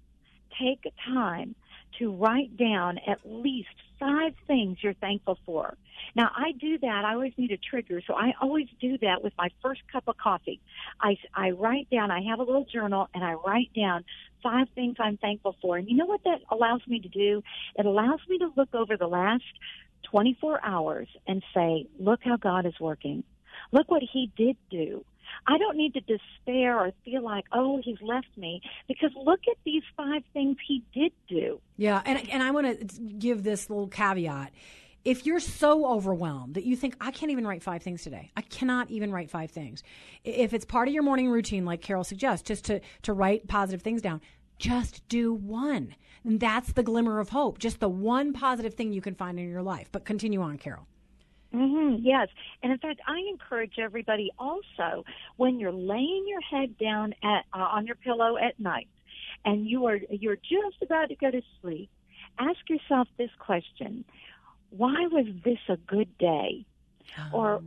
take 0.60 0.92
time 1.04 1.56
to 1.98 2.12
write 2.12 2.56
down 2.56 2.98
at 3.06 3.18
least 3.24 3.68
five 3.98 4.32
things 4.46 4.78
you're 4.80 4.94
thankful 4.94 5.38
for. 5.44 5.76
Now, 6.16 6.30
I 6.34 6.52
do 6.52 6.78
that. 6.78 7.04
I 7.04 7.12
always 7.12 7.34
need 7.36 7.52
a 7.52 7.58
trigger, 7.58 8.00
so 8.06 8.14
I 8.14 8.32
always 8.40 8.66
do 8.80 8.96
that 8.98 9.22
with 9.22 9.32
my 9.36 9.50
first 9.62 9.82
cup 9.92 10.04
of 10.08 10.16
coffee. 10.16 10.60
I, 11.00 11.16
I 11.34 11.50
write 11.50 11.88
down, 11.90 12.10
I 12.10 12.22
have 12.22 12.40
a 12.40 12.42
little 12.42 12.64
journal, 12.64 13.08
and 13.14 13.22
I 13.22 13.34
write 13.34 13.70
down 13.76 14.04
five 14.42 14.68
things 14.74 14.96
I'm 14.98 15.18
thankful 15.18 15.54
for. 15.60 15.76
And 15.76 15.88
you 15.88 15.96
know 15.96 16.06
what 16.06 16.24
that 16.24 16.40
allows 16.50 16.80
me 16.86 17.00
to 17.00 17.08
do? 17.08 17.42
It 17.76 17.86
allows 17.86 18.20
me 18.28 18.38
to 18.38 18.50
look 18.56 18.74
over 18.74 18.96
the 18.96 19.06
last 19.06 19.44
24 20.10 20.64
hours 20.64 21.08
and 21.26 21.42
say, 21.54 21.86
look 21.98 22.20
how 22.24 22.36
God 22.36 22.66
is 22.66 22.74
working. 22.80 23.22
Look 23.72 23.90
what 23.90 24.02
He 24.02 24.30
did 24.36 24.56
do. 24.70 25.04
I 25.46 25.58
don't 25.58 25.76
need 25.76 25.94
to 25.94 26.00
despair 26.00 26.78
or 26.78 26.92
feel 27.04 27.22
like, 27.22 27.44
oh, 27.52 27.80
he's 27.82 28.00
left 28.00 28.28
me, 28.36 28.60
because 28.88 29.10
look 29.16 29.40
at 29.50 29.56
these 29.64 29.82
five 29.96 30.22
things 30.32 30.56
he 30.66 30.82
did 30.92 31.12
do. 31.28 31.60
Yeah, 31.76 32.02
and 32.04 32.28
and 32.30 32.42
I 32.42 32.50
want 32.50 32.66
to 32.66 33.00
give 33.00 33.42
this 33.42 33.70
little 33.70 33.88
caveat. 33.88 34.52
If 35.02 35.24
you're 35.24 35.40
so 35.40 35.86
overwhelmed 35.86 36.54
that 36.54 36.64
you 36.64 36.76
think 36.76 36.94
I 37.00 37.10
can't 37.10 37.32
even 37.32 37.46
write 37.46 37.62
five 37.62 37.82
things 37.82 38.02
today, 38.02 38.30
I 38.36 38.42
cannot 38.42 38.90
even 38.90 39.10
write 39.10 39.30
five 39.30 39.50
things. 39.50 39.82
If 40.24 40.52
it's 40.52 40.66
part 40.66 40.88
of 40.88 40.94
your 40.94 41.02
morning 41.02 41.30
routine, 41.30 41.64
like 41.64 41.80
Karol 41.80 42.04
suggests, 42.04 42.46
just 42.46 42.66
to 42.66 42.80
to 43.02 43.12
write 43.14 43.48
positive 43.48 43.80
things 43.80 44.02
down, 44.02 44.20
just 44.58 45.08
do 45.08 45.32
one, 45.32 45.94
and 46.22 46.38
that's 46.38 46.74
the 46.74 46.82
glimmer 46.82 47.18
of 47.18 47.30
hope. 47.30 47.58
Just 47.58 47.80
the 47.80 47.88
one 47.88 48.34
positive 48.34 48.74
thing 48.74 48.92
you 48.92 49.00
can 49.00 49.14
find 49.14 49.38
in 49.38 49.48
your 49.48 49.62
life. 49.62 49.88
But 49.90 50.04
continue 50.04 50.42
on, 50.42 50.58
Karol. 50.58 50.86
Hmm 51.52 51.96
yes, 52.00 52.28
and 52.62 52.72
in 52.72 52.78
fact, 52.78 53.00
I 53.06 53.18
encourage 53.28 53.78
everybody 53.78 54.30
also 54.38 55.04
when 55.36 55.58
you're 55.58 55.72
laying 55.72 56.24
your 56.28 56.40
head 56.40 56.78
down 56.78 57.14
at 57.22 57.44
uh, 57.52 57.58
on 57.58 57.86
your 57.86 57.96
pillow 57.96 58.36
at 58.36 58.58
night, 58.60 58.88
and 59.44 59.66
you 59.66 59.86
are 59.86 59.98
you're 60.10 60.36
just 60.36 60.82
about 60.82 61.08
to 61.08 61.16
go 61.16 61.30
to 61.30 61.42
sleep. 61.60 61.90
Ask 62.38 62.58
yourself 62.68 63.08
this 63.18 63.30
question: 63.38 64.04
Why 64.70 65.06
was 65.10 65.26
this 65.44 65.58
a 65.68 65.76
good 65.76 66.16
day? 66.18 66.64
Or 67.32 67.62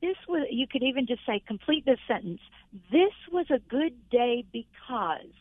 this 0.00 0.16
was. 0.28 0.46
You 0.50 0.66
could 0.66 0.82
even 0.82 1.06
just 1.06 1.24
say, 1.26 1.42
complete 1.46 1.84
this 1.84 1.98
sentence: 2.08 2.40
This 2.90 3.12
was 3.30 3.46
a 3.50 3.58
good 3.58 4.08
day 4.10 4.44
because, 4.52 5.34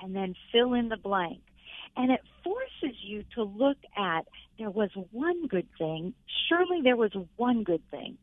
and 0.00 0.14
then 0.14 0.34
fill 0.52 0.74
in 0.74 0.88
the 0.88 0.96
blank. 0.96 1.40
And 1.96 2.10
it 2.10 2.20
forces 2.42 2.96
you 3.02 3.24
to 3.34 3.44
look 3.44 3.78
at 3.96 4.26
there 4.58 4.70
was 4.70 4.90
one 5.10 5.46
good 5.46 5.68
thing. 5.78 6.14
Surely 6.48 6.80
there 6.82 6.96
was 6.96 7.12
one 7.36 7.62
good 7.62 7.82
thing. 7.90 8.18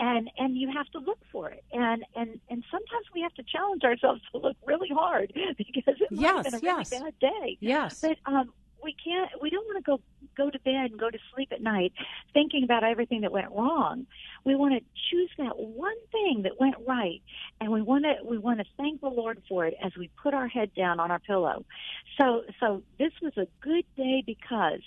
And 0.00 0.30
and 0.38 0.56
you 0.56 0.70
have 0.72 0.86
to 0.90 0.98
look 1.00 1.18
for 1.32 1.50
it. 1.50 1.64
And 1.72 2.04
and 2.14 2.40
and 2.48 2.64
sometimes 2.70 3.06
we 3.14 3.20
have 3.22 3.34
to 3.34 3.42
challenge 3.42 3.82
ourselves 3.82 4.20
to 4.32 4.38
look 4.38 4.56
really 4.64 4.88
hard 4.88 5.32
because 5.58 5.96
it 6.00 6.12
might 6.12 6.20
Yes, 6.20 6.44
have 6.52 6.62
been 6.62 6.70
a 6.70 6.74
really 6.74 6.84
bad 6.90 7.18
day. 7.18 7.58
Yes. 7.60 8.00
But 8.00 8.18
um 8.26 8.52
we 8.82 8.94
can't 9.04 9.30
we 9.42 9.50
don't 9.50 9.66
want 9.66 9.84
to 9.84 9.90
go 9.90 10.00
go 10.36 10.50
to 10.50 10.58
bed 10.60 10.90
and 10.92 10.98
go 10.98 11.10
to 11.10 11.18
sleep 11.34 11.48
at 11.52 11.60
night 11.60 11.92
thinking 12.32 12.62
about 12.62 12.84
everything 12.84 13.22
that 13.22 13.32
went 13.32 13.50
wrong. 13.50 14.06
We 14.48 14.54
want 14.54 14.72
to 14.72 14.80
choose 15.10 15.30
that 15.36 15.58
one 15.58 15.96
thing 16.10 16.42
that 16.44 16.58
went 16.58 16.76
right 16.86 17.20
and 17.60 17.70
we 17.70 17.82
want 17.82 18.04
to 18.04 18.14
we 18.24 18.38
want 18.38 18.60
to 18.60 18.64
thank 18.78 19.02
the 19.02 19.08
Lord 19.08 19.42
for 19.46 19.66
it 19.66 19.74
as 19.84 19.92
we 19.94 20.08
put 20.22 20.32
our 20.32 20.48
head 20.48 20.70
down 20.74 21.00
on 21.00 21.10
our 21.10 21.18
pillow. 21.18 21.66
So 22.16 22.44
so 22.58 22.82
this 22.98 23.12
was 23.20 23.34
a 23.36 23.46
good 23.60 23.84
day 23.94 24.22
because 24.24 24.80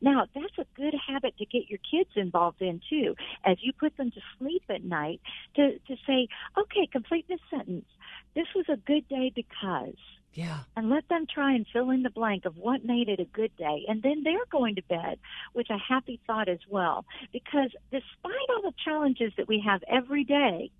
now 0.00 0.26
that's 0.34 0.58
a 0.58 0.66
good 0.76 0.94
habit 0.94 1.36
to 1.38 1.46
get 1.46 1.68
your 1.68 1.80
kids 1.90 2.10
involved 2.14 2.62
in 2.62 2.80
too. 2.88 3.16
As 3.44 3.56
you 3.60 3.72
put 3.72 3.96
them 3.96 4.12
to 4.12 4.20
sleep 4.38 4.62
at 4.68 4.84
night 4.84 5.20
to 5.56 5.78
to 5.78 5.96
say, 6.06 6.28
"Okay, 6.56 6.86
complete 6.86 7.26
this 7.26 7.40
sentence. 7.50 7.86
This 8.34 8.46
was 8.54 8.66
a 8.68 8.76
good 8.76 9.08
day 9.08 9.32
because." 9.34 9.96
Yeah. 10.34 10.58
and 10.76 10.88
let 10.88 11.08
them 11.08 11.26
try 11.26 11.54
and 11.54 11.66
fill 11.72 11.90
in 11.90 12.04
the 12.04 12.10
blank 12.10 12.44
of 12.44 12.56
what 12.56 12.84
made 12.84 13.08
it 13.08 13.18
a 13.18 13.24
good 13.24 13.50
day. 13.56 13.84
And 13.88 14.02
then 14.02 14.22
they're 14.22 14.46
going 14.52 14.76
to 14.76 14.82
bed 14.82 15.18
with 15.52 15.68
a 15.70 15.78
happy 15.78 16.20
thought 16.28 16.48
as 16.48 16.60
well. 16.68 17.04
Because 17.32 17.70
despite 17.90 18.48
all 18.50 18.62
the 18.62 18.72
challenges 18.84 19.07
that 19.36 19.48
we 19.48 19.62
have 19.66 19.82
every 19.88 20.24
day, 20.24 20.70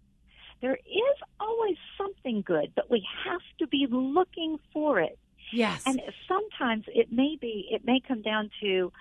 there 0.60 0.74
is 0.76 1.16
always 1.38 1.76
something 1.96 2.42
good, 2.42 2.72
but 2.74 2.90
we 2.90 3.06
have 3.24 3.40
to 3.58 3.66
be 3.66 3.86
looking 3.90 4.58
for 4.72 5.00
it. 5.00 5.18
Yes. 5.52 5.82
And 5.86 6.00
sometimes 6.26 6.84
it 6.88 7.12
may 7.12 7.36
be, 7.40 7.68
it 7.70 7.84
may 7.84 8.00
come 8.00 8.22
down 8.22 8.50
to, 8.60 8.92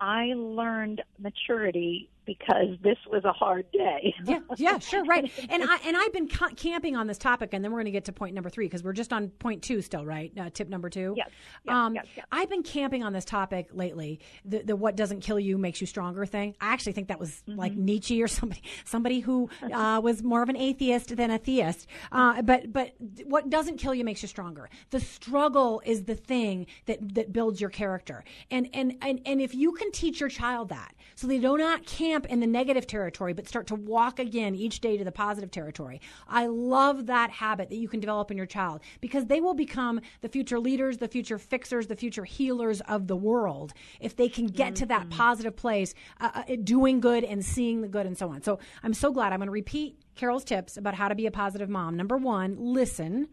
I 0.00 0.32
learned 0.34 1.02
maturity 1.18 2.10
because 2.26 2.76
this 2.82 2.98
was 3.10 3.24
a 3.24 3.32
hard 3.32 3.70
day. 3.72 4.14
yeah, 4.24 4.38
yeah, 4.56 4.78
sure, 4.78 5.04
right. 5.04 5.30
And 5.50 5.62
I 5.62 5.78
and 5.86 5.96
I've 5.96 6.12
been 6.12 6.28
ca- 6.28 6.50
camping 6.56 6.96
on 6.96 7.06
this 7.06 7.18
topic, 7.18 7.50
and 7.52 7.64
then 7.64 7.70
we're 7.72 7.78
going 7.78 7.84
to 7.86 7.90
get 7.92 8.06
to 8.06 8.12
point 8.12 8.34
number 8.34 8.48
three 8.50 8.66
because 8.66 8.82
we're 8.82 8.92
just 8.92 9.12
on 9.12 9.28
point 9.28 9.62
two 9.62 9.82
still, 9.82 10.04
right? 10.04 10.32
Uh, 10.38 10.50
tip 10.52 10.68
number 10.68 10.88
two. 10.88 11.14
Yes, 11.16 11.28
yes, 11.64 11.74
um, 11.74 11.94
yes, 11.94 12.06
yes. 12.16 12.26
I've 12.32 12.48
been 12.50 12.62
camping 12.62 13.02
on 13.04 13.12
this 13.12 13.24
topic 13.24 13.68
lately. 13.72 14.20
The 14.44 14.62
the 14.62 14.76
what 14.76 14.96
doesn't 14.96 15.20
kill 15.20 15.38
you 15.38 15.58
makes 15.58 15.80
you 15.80 15.86
stronger 15.86 16.24
thing. 16.26 16.54
I 16.60 16.72
actually 16.72 16.92
think 16.92 17.08
that 17.08 17.18
was 17.20 17.42
Mm-hmm. 17.48 17.58
like 17.58 17.74
Nietzsche 17.74 18.22
or 18.22 18.28
somebody 18.28 18.62
somebody 18.84 19.20
who 19.20 19.50
uh, 19.72 20.00
was 20.02 20.22
more 20.22 20.42
of 20.42 20.48
an 20.48 20.56
atheist 20.56 21.14
than 21.16 21.30
a 21.30 21.38
theist. 21.38 21.86
Uh, 22.12 22.40
but 22.42 22.72
but 22.72 22.92
what 23.24 23.50
doesn't 23.50 23.76
kill 23.78 23.94
you 23.94 24.04
makes 24.04 24.22
you 24.22 24.28
stronger. 24.28 24.70
The 24.90 25.00
struggle 25.00 25.82
is 25.84 26.04
the 26.04 26.14
thing 26.14 26.66
that 26.86 27.14
that 27.14 27.32
builds 27.32 27.60
your 27.60 27.70
character. 27.70 28.24
And 28.50 28.68
and 28.72 28.96
and 29.02 29.20
and 29.26 29.40
if 29.40 29.54
you 29.54 29.72
can 29.72 29.90
teach 29.92 30.20
your 30.20 30.28
child 30.28 30.68
that, 30.70 30.94
so 31.16 31.26
they 31.26 31.38
do 31.38 31.56
not 31.58 31.84
camp 31.86 32.13
in 32.26 32.40
the 32.40 32.46
negative 32.46 32.86
territory, 32.86 33.32
but 33.32 33.48
start 33.48 33.66
to 33.68 33.74
walk 33.74 34.18
again 34.18 34.54
each 34.54 34.80
day 34.80 34.96
to 34.96 35.04
the 35.04 35.12
positive 35.12 35.50
territory. 35.50 36.00
I 36.28 36.46
love 36.46 37.06
that 37.06 37.30
habit 37.30 37.68
that 37.70 37.76
you 37.76 37.88
can 37.88 38.00
develop 38.00 38.30
in 38.30 38.36
your 38.36 38.46
child 38.46 38.80
because 39.00 39.26
they 39.26 39.40
will 39.40 39.54
become 39.54 40.00
the 40.20 40.28
future 40.28 40.58
leaders, 40.58 40.98
the 40.98 41.08
future 41.08 41.38
fixers, 41.38 41.86
the 41.86 41.96
future 41.96 42.24
healers 42.24 42.80
of 42.82 43.06
the 43.06 43.16
world 43.16 43.74
if 44.00 44.16
they 44.16 44.28
can 44.28 44.46
get 44.46 44.76
to 44.76 44.86
that 44.86 45.10
positive 45.10 45.56
place, 45.56 45.94
uh, 46.20 46.30
uh, 46.34 46.56
doing 46.62 47.00
good 47.00 47.24
and 47.24 47.44
seeing 47.44 47.80
the 47.80 47.88
good 47.88 48.06
and 48.06 48.16
so 48.16 48.28
on. 48.30 48.42
So 48.42 48.58
I'm 48.82 48.94
so 48.94 49.12
glad. 49.12 49.32
I'm 49.32 49.40
going 49.40 49.46
to 49.46 49.52
repeat 49.52 49.98
Karol's 50.16 50.44
tips 50.44 50.76
about 50.76 50.94
how 50.94 51.08
to 51.08 51.14
be 51.14 51.26
a 51.26 51.30
positive 51.30 51.68
mom. 51.68 51.96
Number 51.96 52.16
one, 52.16 52.56
listen 52.58 53.28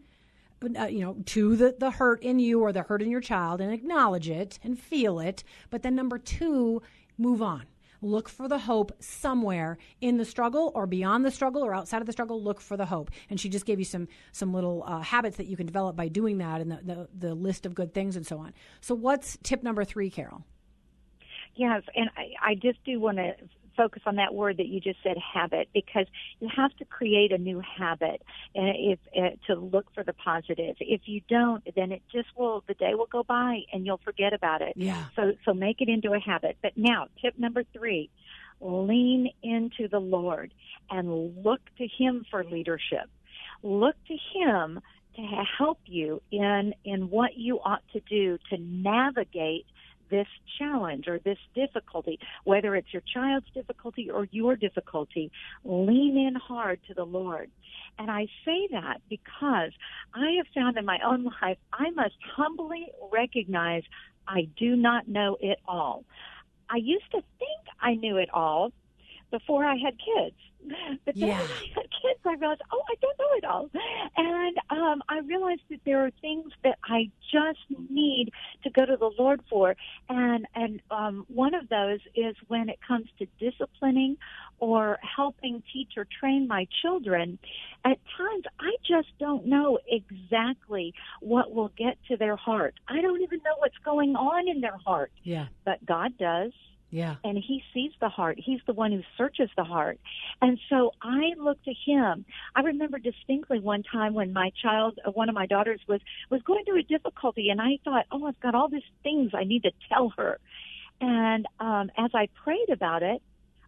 uh, 0.78 0.84
you 0.84 1.00
know, 1.00 1.16
to 1.26 1.56
the, 1.56 1.74
the 1.78 1.90
hurt 1.90 2.22
in 2.22 2.38
you 2.38 2.60
or 2.60 2.72
the 2.72 2.82
hurt 2.82 3.02
in 3.02 3.10
your 3.10 3.20
child 3.20 3.60
and 3.60 3.72
acknowledge 3.72 4.28
it 4.28 4.58
and 4.62 4.78
feel 4.78 5.18
it. 5.18 5.42
But 5.70 5.82
then 5.82 5.94
number 5.94 6.18
two, 6.18 6.82
move 7.18 7.42
on. 7.42 7.64
Look 8.02 8.28
for 8.28 8.48
the 8.48 8.58
hope 8.58 8.92
somewhere 9.00 9.78
in 10.00 10.16
the 10.18 10.24
struggle 10.24 10.72
or 10.74 10.86
beyond 10.86 11.24
the 11.24 11.30
struggle 11.30 11.64
or 11.64 11.74
outside 11.74 12.02
of 12.02 12.06
the 12.06 12.12
struggle. 12.12 12.42
Look 12.42 12.60
for 12.60 12.76
the 12.76 12.86
hope. 12.86 13.10
And 13.30 13.40
she 13.40 13.48
just 13.48 13.64
gave 13.64 13.78
you 13.78 13.84
some 13.84 14.08
some 14.32 14.52
little 14.52 14.82
uh, 14.86 15.00
habits 15.00 15.36
that 15.36 15.46
you 15.46 15.56
can 15.56 15.66
develop 15.66 15.94
by 15.96 16.08
doing 16.08 16.38
that 16.38 16.60
and 16.60 16.72
the, 16.72 16.80
the, 16.82 17.08
the 17.28 17.34
list 17.34 17.64
of 17.64 17.74
good 17.74 17.94
things 17.94 18.16
and 18.16 18.26
so 18.26 18.38
on. 18.38 18.52
So 18.80 18.94
what's 18.94 19.38
tip 19.42 19.62
number 19.62 19.84
three, 19.84 20.10
Karol? 20.10 20.44
Yes, 21.54 21.82
and 21.94 22.10
I, 22.16 22.50
I 22.50 22.54
just 22.54 22.82
do 22.84 22.98
want 22.98 23.18
to 23.18 23.34
focus 23.76 24.02
on 24.06 24.16
that 24.16 24.34
word 24.34 24.58
that 24.58 24.66
you 24.66 24.80
just 24.80 24.98
said, 25.02 25.16
habit, 25.16 25.68
because 25.72 26.06
you 26.40 26.48
have 26.54 26.74
to 26.76 26.84
create 26.84 27.32
a 27.32 27.38
new 27.38 27.60
habit 27.60 28.22
if 28.54 28.98
uh, 29.16 29.30
to 29.46 29.58
look 29.58 29.86
for 29.94 30.02
the 30.02 30.12
positive. 30.12 30.76
If 30.80 31.02
you 31.06 31.20
don't, 31.28 31.62
then 31.74 31.92
it 31.92 32.02
just 32.12 32.28
will. 32.36 32.64
The 32.66 32.74
day 32.74 32.94
will 32.94 33.08
go 33.10 33.22
by, 33.22 33.60
and 33.72 33.86
you'll 33.86 34.00
forget 34.04 34.32
about 34.32 34.62
it. 34.62 34.74
Yeah. 34.76 35.04
So, 35.16 35.32
so 35.44 35.54
make 35.54 35.80
it 35.80 35.88
into 35.88 36.12
a 36.12 36.20
habit. 36.20 36.56
But 36.62 36.76
now, 36.76 37.08
tip 37.20 37.38
number 37.38 37.64
three: 37.72 38.10
lean 38.60 39.30
into 39.42 39.88
the 39.88 40.00
Lord 40.00 40.52
and 40.90 41.44
look 41.44 41.60
to 41.78 41.86
Him 41.86 42.24
for 42.30 42.44
leadership. 42.44 43.08
Look 43.62 43.96
to 44.08 44.16
Him 44.34 44.80
to 45.16 45.22
help 45.58 45.78
you 45.84 46.22
in 46.30 46.74
in 46.84 47.10
what 47.10 47.36
you 47.36 47.60
ought 47.60 47.82
to 47.92 48.00
do 48.00 48.38
to 48.50 48.58
navigate 48.58 49.66
this 50.12 50.28
challenge 50.58 51.08
or 51.08 51.18
this 51.18 51.38
difficulty, 51.54 52.20
whether 52.44 52.76
it's 52.76 52.92
your 52.92 53.02
child's 53.12 53.50
difficulty 53.54 54.10
or 54.10 54.28
your 54.30 54.54
difficulty, 54.54 55.32
lean 55.64 56.16
in 56.16 56.34
hard 56.36 56.78
to 56.86 56.94
the 56.94 57.04
Lord. 57.04 57.50
And 57.98 58.10
I 58.10 58.26
say 58.44 58.68
that 58.70 59.00
because 59.08 59.72
I 60.14 60.32
have 60.36 60.46
found 60.54 60.76
in 60.76 60.84
my 60.84 60.98
own 61.04 61.24
life, 61.24 61.58
I 61.72 61.90
must 61.90 62.14
humbly 62.36 62.86
recognize 63.10 63.82
I 64.28 64.48
do 64.56 64.76
not 64.76 65.08
know 65.08 65.36
it 65.40 65.58
all. 65.66 66.04
I 66.70 66.76
used 66.76 67.10
to 67.12 67.22
think 67.38 67.62
I 67.80 67.94
knew 67.94 68.18
it 68.18 68.28
all 68.32 68.72
before 69.30 69.64
I 69.64 69.76
had 69.76 69.94
kids. 69.98 70.36
But 71.04 71.14
then 71.16 71.28
Yeah. 71.30 71.38
I 71.38 71.40
had 71.40 71.88
kids, 71.90 71.90
I 72.32 72.36
realized, 72.36 72.62
oh, 72.72 72.82
I 72.88 72.94
don't 73.00 73.18
know 73.18 73.36
it 73.36 73.44
all. 73.44 73.70
And 74.16 74.56
um, 74.70 75.02
I 75.08 75.18
realized 75.18 75.62
that 75.70 75.80
there 75.84 76.04
are 76.04 76.10
things 76.20 76.52
that 76.64 76.78
I 76.84 77.10
just 77.30 77.58
need 77.90 78.30
to 78.64 78.70
go 78.70 78.86
to 78.86 78.96
the 78.96 79.10
Lord 79.18 79.42
for. 79.50 79.76
And, 80.08 80.46
and 80.54 80.80
um, 80.90 81.26
one 81.28 81.54
of 81.54 81.68
those 81.68 82.00
is 82.14 82.34
when 82.48 82.68
it 82.68 82.78
comes 82.86 83.06
to 83.18 83.26
disciplining 83.38 84.16
or 84.58 84.98
helping 85.16 85.62
teach 85.72 85.92
or 85.96 86.06
train 86.20 86.46
my 86.48 86.66
children. 86.82 87.38
At 87.84 87.98
times, 88.16 88.44
I 88.60 88.76
just 88.86 89.08
don't 89.18 89.46
know 89.46 89.78
exactly 89.88 90.94
what 91.20 91.52
will 91.52 91.72
get 91.76 91.98
to 92.08 92.16
their 92.16 92.36
heart. 92.36 92.74
I 92.88 93.00
don't 93.00 93.20
even 93.22 93.40
know 93.44 93.56
what's 93.58 93.78
going 93.84 94.16
on 94.16 94.48
in 94.48 94.60
their 94.60 94.76
heart, 94.76 95.12
Yeah. 95.22 95.46
but 95.64 95.84
God 95.84 96.16
does 96.18 96.52
Yeah. 96.94 97.16
and 97.24 97.38
he 97.38 97.62
sees 97.72 97.92
the 98.02 98.10
heart. 98.10 98.38
He's 98.38 98.60
the 98.66 98.74
one 98.74 98.92
who 98.92 99.00
searches 99.16 99.48
the 99.56 99.64
heart. 99.64 99.98
And 100.42 100.58
so 100.68 100.90
I 101.02 101.32
look 101.38 101.56
to 101.64 101.72
him. 101.86 102.26
I 102.54 102.60
remember 102.60 102.98
distinctly 102.98 103.60
one 103.60 103.82
time 103.82 104.12
when 104.12 104.32
my 104.34 104.50
child, 104.62 104.98
uh, 105.06 105.10
one 105.12 105.30
of 105.30 105.34
my 105.34 105.46
daughters 105.46 105.80
was 105.88 106.00
was 106.30 106.42
going 106.42 106.64
through 106.66 106.80
a 106.80 106.82
difficulty 106.82 107.48
and 107.48 107.60
I 107.62 107.78
thought, 107.82 108.04
"Oh, 108.12 108.26
I've 108.26 108.38
got 108.40 108.54
all 108.54 108.68
these 108.68 108.82
things 109.02 109.30
I 109.34 109.44
need 109.44 109.62
to 109.62 109.72
tell 109.88 110.12
her." 110.18 110.38
And 111.00 111.46
um 111.60 111.90
as 111.96 112.10
I 112.14 112.28
prayed 112.44 112.68
about 112.70 113.02
it, 113.02 113.22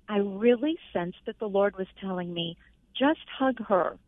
I 0.09 0.19
really 0.19 0.76
sensed 0.93 1.19
that 1.26 1.38
the 1.38 1.49
Lord 1.49 1.76
was 1.76 1.87
telling 1.99 2.33
me, 2.35 2.59
"Just 2.95 3.21
hug 3.38 3.59
her. 3.66 3.99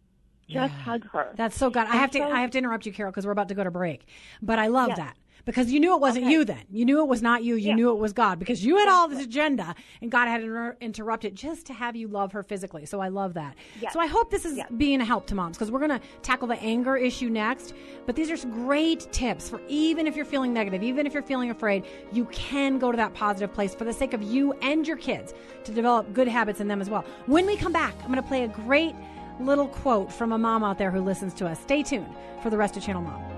Just 0.48 0.74
Yeah. 0.74 0.82
hug 0.84 1.04
her." 1.12 1.32
That's 1.36 1.56
so 1.56 1.70
good. 1.70 1.86
I 1.86 1.96
have 1.96 2.10
to 2.12 2.22
I 2.22 2.40
have 2.40 2.50
to 2.50 2.58
interrupt 2.58 2.84
you, 2.84 2.92
Karol, 2.92 3.12
because 3.12 3.24
we're 3.24 3.32
about 3.32 3.48
to 3.48 3.54
go 3.54 3.64
to 3.64 3.70
break. 3.70 4.06
But 4.42 4.58
I 4.58 4.66
love 4.66 4.94
that 4.96 5.16
because 5.46 5.72
you 5.72 5.80
knew 5.80 5.94
it 5.94 6.00
wasn't 6.00 6.24
Okay. 6.26 6.32
you 6.32 6.44
then. 6.44 6.60
You 6.70 6.84
knew 6.84 7.00
it 7.00 7.08
was 7.08 7.22
not 7.22 7.42
you. 7.44 7.54
You 7.54 7.68
Yeah. 7.68 7.74
knew 7.76 7.90
it 7.90 7.98
was 7.98 8.12
God 8.12 8.38
because 8.38 8.62
you 8.64 8.76
had 8.76 8.88
all 8.88 9.08
this 9.08 9.22
agenda 9.24 9.74
and 10.02 10.10
God 10.10 10.26
had 10.28 10.42
inter- 10.42 10.76
interrupted 10.80 11.34
just 11.34 11.66
to 11.68 11.72
have 11.72 11.96
you 11.96 12.08
love 12.08 12.32
her 12.32 12.42
physically. 12.42 12.84
So 12.84 13.00
I 13.00 13.08
love 13.08 13.34
that. 13.34 13.54
Yes. 13.80 13.92
So 13.94 14.00
I 14.00 14.06
hope 14.08 14.30
this 14.30 14.44
is 14.44 14.56
Yes. 14.58 14.66
being 14.76 15.00
a 15.00 15.04
help 15.04 15.26
to 15.28 15.34
moms 15.34 15.56
because 15.56 15.70
we're 15.70 15.78
going 15.86 15.98
to 15.98 16.00
tackle 16.20 16.48
the 16.48 16.60
anger 16.62 16.96
issue 16.96 17.30
next. 17.30 17.72
But 18.04 18.16
these 18.16 18.30
are 18.30 18.36
some 18.36 18.50
great 18.50 19.06
tips 19.12 19.48
for 19.48 19.60
even 19.68 20.06
if 20.06 20.16
you're 20.16 20.24
feeling 20.24 20.52
negative, 20.52 20.82
even 20.82 21.06
if 21.06 21.14
you're 21.14 21.22
feeling 21.22 21.50
afraid, 21.50 21.84
you 22.12 22.24
can 22.26 22.78
go 22.78 22.90
to 22.90 22.96
that 22.96 23.14
positive 23.14 23.54
place 23.54 23.74
for 23.74 23.84
the 23.84 23.92
sake 23.92 24.12
of 24.12 24.22
you 24.22 24.52
and 24.62 24.86
your 24.86 24.96
kids 24.96 25.32
to 25.64 25.72
develop 25.72 26.12
good 26.12 26.26
habits 26.28 26.60
in 26.60 26.66
them 26.68 26.80
as 26.80 26.90
well. 26.90 27.04
When 27.26 27.46
we 27.46 27.56
come 27.56 27.72
back, 27.72 27.94
I'm 28.00 28.08
going 28.10 28.16
to 28.16 28.28
play 28.28 28.42
a 28.42 28.48
great 28.48 28.94
little 29.38 29.68
quote 29.68 30.12
from 30.12 30.32
a 30.32 30.38
mom 30.38 30.64
out 30.64 30.76
there 30.78 30.90
who 30.90 31.00
listens 31.02 31.34
to 31.34 31.46
us. 31.46 31.60
Stay 31.60 31.82
tuned 31.84 32.12
for 32.42 32.50
the 32.50 32.56
rest 32.56 32.76
of 32.76 32.82
Channel 32.82 33.02
Mom. 33.02 33.35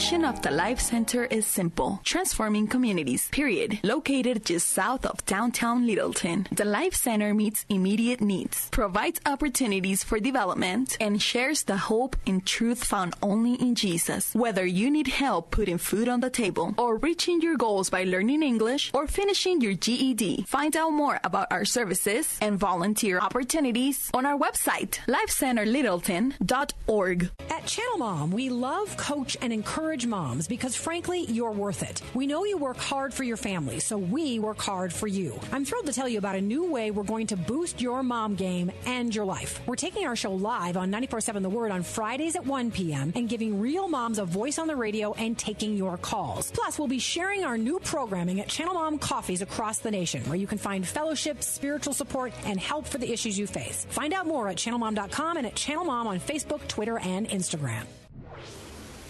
Mission 0.00 0.24
of 0.24 0.40
the 0.40 0.50
Life 0.50 0.80
Center 0.80 1.26
is 1.26 1.46
simple 1.46 2.00
transforming 2.04 2.66
communities, 2.66 3.28
period. 3.28 3.78
Located 3.82 4.46
just 4.46 4.70
south 4.70 5.04
of 5.04 5.22
downtown 5.26 5.86
Littleton, 5.86 6.46
the 6.50 6.64
Life 6.64 6.94
Center 6.94 7.34
meets 7.34 7.66
immediate 7.68 8.22
needs, 8.22 8.70
provides 8.70 9.20
opportunities 9.26 10.02
for 10.02 10.18
development, 10.18 10.96
and 11.02 11.20
shares 11.20 11.64
the 11.64 11.76
hope 11.76 12.16
and 12.26 12.46
truth 12.46 12.82
found 12.82 13.12
only 13.22 13.56
in 13.56 13.74
Jesus. 13.74 14.34
Whether 14.34 14.64
you 14.64 14.90
need 14.90 15.06
help 15.06 15.50
putting 15.50 15.76
food 15.76 16.08
on 16.08 16.20
the 16.20 16.30
table, 16.30 16.74
or 16.78 16.96
reaching 16.96 17.42
your 17.42 17.58
goals 17.58 17.90
by 17.90 18.04
learning 18.04 18.42
English, 18.42 18.90
or 18.94 19.06
finishing 19.06 19.60
your 19.60 19.74
GED, 19.74 20.46
find 20.48 20.78
out 20.78 20.94
more 20.94 21.20
about 21.24 21.52
our 21.52 21.66
services 21.66 22.38
and 22.40 22.58
volunteer 22.58 23.18
opportunities 23.18 24.10
on 24.14 24.24
our 24.24 24.38
website, 24.38 25.00
lifecenterlittleton.org. 25.06 27.30
At 27.50 27.66
Channel 27.66 27.98
Mom, 27.98 28.30
we 28.30 28.48
love, 28.48 28.96
coach, 28.96 29.36
and 29.42 29.52
encourage 29.52 29.89
moms 30.06 30.46
because 30.46 30.76
frankly, 30.76 31.24
you're 31.28 31.50
worth 31.50 31.82
it. 31.82 32.00
We 32.14 32.26
know 32.26 32.44
you 32.44 32.56
work 32.56 32.76
hard 32.76 33.12
for 33.12 33.24
your 33.24 33.36
family, 33.36 33.80
so 33.80 33.98
we 33.98 34.38
work 34.38 34.60
hard 34.60 34.92
for 34.92 35.06
you. 35.06 35.38
I'm 35.50 35.64
thrilled 35.64 35.86
to 35.86 35.92
tell 35.92 36.08
you 36.08 36.18
about 36.18 36.36
a 36.36 36.40
new 36.40 36.70
way 36.70 36.90
we're 36.92 37.02
going 37.02 37.26
to 37.28 37.36
boost 37.36 37.80
your 37.80 38.02
mom 38.04 38.36
game 38.36 38.70
and 38.86 39.12
your 39.14 39.24
life. 39.24 39.60
We're 39.66 39.74
taking 39.74 40.06
our 40.06 40.14
show 40.14 40.32
live 40.32 40.76
on 40.76 40.92
94.7 40.92 41.42
The 41.42 41.48
Word 41.48 41.72
on 41.72 41.82
Fridays 41.82 42.36
at 42.36 42.46
1 42.46 42.70
p.m. 42.70 43.12
and 43.16 43.28
giving 43.28 43.60
real 43.60 43.88
moms 43.88 44.18
a 44.18 44.24
voice 44.24 44.58
on 44.58 44.68
the 44.68 44.76
radio 44.76 45.12
and 45.14 45.36
taking 45.36 45.76
your 45.76 45.96
calls. 45.96 46.50
Plus, 46.52 46.78
we'll 46.78 46.88
be 46.88 47.00
sharing 47.00 47.44
our 47.44 47.58
new 47.58 47.80
programming 47.80 48.40
at 48.40 48.48
Channel 48.48 48.74
Mom 48.74 48.98
Coffees 48.98 49.42
across 49.42 49.80
the 49.80 49.90
nation, 49.90 50.22
where 50.24 50.36
you 50.36 50.46
can 50.46 50.58
find 50.58 50.86
fellowship, 50.86 51.42
spiritual 51.42 51.94
support, 51.94 52.32
and 52.44 52.60
help 52.60 52.86
for 52.86 52.98
the 52.98 53.10
issues 53.10 53.38
you 53.38 53.46
face. 53.46 53.86
Find 53.90 54.12
out 54.12 54.26
more 54.26 54.48
at 54.48 54.56
channelmom.com 54.56 55.36
and 55.36 55.46
at 55.46 55.56
Channel 55.56 55.84
Mom 55.84 56.06
on 56.06 56.20
Facebook, 56.20 56.66
Twitter, 56.68 56.98
and 56.98 57.28
Instagram. 57.28 57.84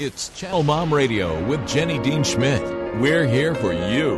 It's 0.00 0.30
Channel 0.30 0.62
Mom 0.62 0.94
Radio 0.94 1.44
with 1.44 1.68
Jenny 1.68 1.98
Dean 1.98 2.24
Schmidt. 2.24 2.62
We're 3.02 3.26
here 3.26 3.54
for 3.54 3.74
you. 3.74 4.16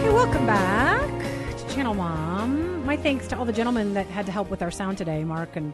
Hey, 0.00 0.12
welcome 0.12 0.44
back 0.44 1.56
to 1.56 1.72
Channel 1.72 1.94
Mom. 1.94 2.84
My 2.84 2.96
thanks 2.96 3.28
to 3.28 3.38
all 3.38 3.44
the 3.44 3.52
gentlemen 3.52 3.94
that 3.94 4.06
had 4.06 4.26
to 4.26 4.32
help 4.32 4.50
with 4.50 4.60
our 4.60 4.72
sound 4.72 4.98
today, 4.98 5.22
Mark 5.22 5.54
and 5.54 5.72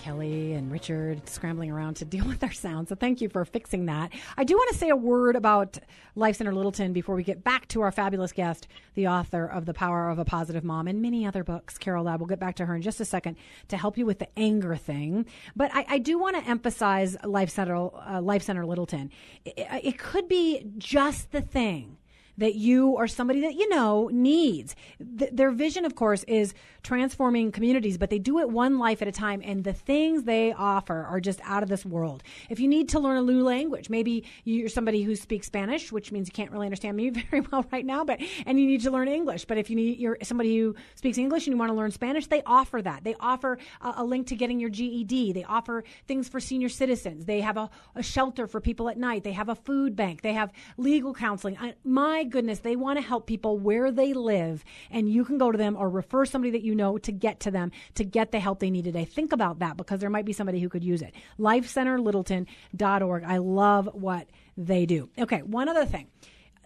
Kelly 0.00 0.54
and 0.54 0.72
Richard 0.72 1.28
scrambling 1.28 1.70
around 1.70 1.94
to 1.96 2.04
deal 2.06 2.26
with 2.26 2.42
our 2.42 2.52
sound. 2.52 2.88
So 2.88 2.94
thank 2.94 3.20
you 3.20 3.28
for 3.28 3.44
fixing 3.44 3.84
that. 3.86 4.10
I 4.36 4.44
do 4.44 4.56
want 4.56 4.70
to 4.70 4.78
say 4.78 4.88
a 4.88 4.96
word 4.96 5.36
about 5.36 5.78
Life 6.16 6.36
Center 6.36 6.54
Littleton 6.54 6.94
before 6.94 7.14
we 7.14 7.22
get 7.22 7.44
back 7.44 7.68
to 7.68 7.82
our 7.82 7.92
fabulous 7.92 8.32
guest, 8.32 8.66
the 8.94 9.08
author 9.08 9.44
of 9.44 9.66
The 9.66 9.74
Power 9.74 10.08
of 10.08 10.18
a 10.18 10.24
Positive 10.24 10.64
Mom 10.64 10.88
and 10.88 11.02
many 11.02 11.26
other 11.26 11.44
books, 11.44 11.76
Karol 11.76 12.04
Ladd. 12.04 12.18
We'll 12.18 12.28
get 12.28 12.40
back 12.40 12.56
to 12.56 12.66
her 12.66 12.74
in 12.74 12.80
just 12.80 12.98
a 13.00 13.04
second 13.04 13.36
to 13.68 13.76
help 13.76 13.98
you 13.98 14.06
with 14.06 14.18
the 14.18 14.28
anger 14.38 14.74
thing. 14.74 15.26
But 15.54 15.70
I, 15.74 15.84
I 15.86 15.98
do 15.98 16.18
want 16.18 16.36
to 16.36 16.48
emphasize 16.48 17.16
Life 17.22 17.50
Center, 17.50 17.76
uh, 17.76 18.22
Life 18.22 18.42
Center 18.42 18.64
Littleton. 18.64 19.10
It, 19.44 19.68
it 19.82 19.98
could 19.98 20.28
be 20.28 20.64
just 20.78 21.30
the 21.30 21.42
thing 21.42 21.98
that 22.40 22.54
you 22.54 22.88
or 22.88 23.06
somebody 23.06 23.40
that 23.42 23.54
you 23.54 23.68
know 23.68 24.10
needs. 24.12 24.74
Th- 25.18 25.30
their 25.32 25.50
vision, 25.50 25.84
of 25.84 25.94
course, 25.94 26.24
is 26.24 26.52
transforming 26.82 27.52
communities, 27.52 27.98
but 27.98 28.10
they 28.10 28.18
do 28.18 28.38
it 28.38 28.50
one 28.50 28.78
life 28.78 29.02
at 29.02 29.08
a 29.08 29.12
time. 29.12 29.42
And 29.44 29.62
the 29.62 29.74
things 29.74 30.24
they 30.24 30.52
offer 30.52 31.04
are 31.04 31.20
just 31.20 31.40
out 31.44 31.62
of 31.62 31.68
this 31.68 31.84
world. 31.84 32.22
If 32.48 32.58
you 32.58 32.66
need 32.66 32.88
to 32.90 32.98
learn 32.98 33.18
a 33.18 33.22
new 33.22 33.42
language, 33.42 33.90
maybe 33.90 34.24
you're 34.44 34.68
somebody 34.68 35.02
who 35.02 35.14
speaks 35.14 35.46
Spanish, 35.46 35.92
which 35.92 36.10
means 36.12 36.28
you 36.28 36.32
can't 36.32 36.50
really 36.50 36.66
understand 36.66 36.96
me 36.96 37.10
very 37.30 37.42
well 37.42 37.64
right 37.70 37.84
now, 37.84 38.04
but 38.04 38.20
and 38.46 38.58
you 38.58 38.66
need 38.66 38.82
to 38.82 38.90
learn 38.90 39.08
English. 39.08 39.44
But 39.44 39.58
if 39.58 39.68
you 39.68 39.76
need 39.76 39.98
you're 39.98 40.16
somebody 40.22 40.58
who 40.58 40.74
speaks 40.94 41.18
English 41.18 41.46
and 41.46 41.54
you 41.54 41.58
want 41.58 41.70
to 41.70 41.76
learn 41.76 41.90
Spanish, 41.90 42.26
they 42.26 42.42
offer 42.46 42.80
that. 42.80 43.04
They 43.04 43.14
offer 43.20 43.58
a, 43.82 43.94
a 43.98 44.04
link 44.04 44.28
to 44.28 44.36
getting 44.36 44.58
your 44.58 44.70
GED. 44.70 45.32
They 45.32 45.44
offer 45.44 45.84
things 46.08 46.28
for 46.28 46.40
senior 46.40 46.70
citizens. 46.70 47.26
They 47.26 47.40
have 47.42 47.58
a, 47.58 47.68
a 47.94 48.02
shelter 48.02 48.46
for 48.46 48.60
people 48.60 48.88
at 48.88 48.96
night. 48.96 49.24
They 49.24 49.32
have 49.32 49.50
a 49.50 49.54
food 49.54 49.94
bank. 49.94 50.22
They 50.22 50.32
have 50.32 50.52
legal 50.78 51.12
counseling. 51.12 51.58
I, 51.58 51.74
my 51.84 52.24
goodness, 52.30 52.60
they 52.60 52.76
want 52.76 52.98
to 52.98 53.04
help 53.04 53.26
people 53.26 53.58
where 53.58 53.90
they 53.90 54.12
live, 54.12 54.64
and 54.90 55.08
you 55.08 55.24
can 55.24 55.38
go 55.38 55.50
to 55.50 55.58
them 55.58 55.76
or 55.76 55.88
refer 55.88 56.24
somebody 56.24 56.50
that 56.52 56.62
you 56.62 56.74
know 56.74 56.98
to 56.98 57.12
get 57.12 57.40
to 57.40 57.50
them 57.50 57.70
to 57.94 58.04
get 58.04 58.32
the 58.32 58.40
help 58.40 58.60
they 58.60 58.70
need 58.70 58.84
today. 58.84 59.04
Think 59.04 59.32
about 59.32 59.58
that 59.58 59.76
because 59.76 60.00
there 60.00 60.10
might 60.10 60.24
be 60.24 60.32
somebody 60.32 60.60
who 60.60 60.68
could 60.68 60.84
use 60.84 61.02
it. 61.02 61.14
LifeCenterLittleton.org. 61.38 63.24
I 63.24 63.36
love 63.38 63.88
what 63.92 64.28
they 64.56 64.86
do. 64.86 65.10
Okay, 65.18 65.42
one 65.42 65.68
other 65.68 65.84
thing. 65.84 66.08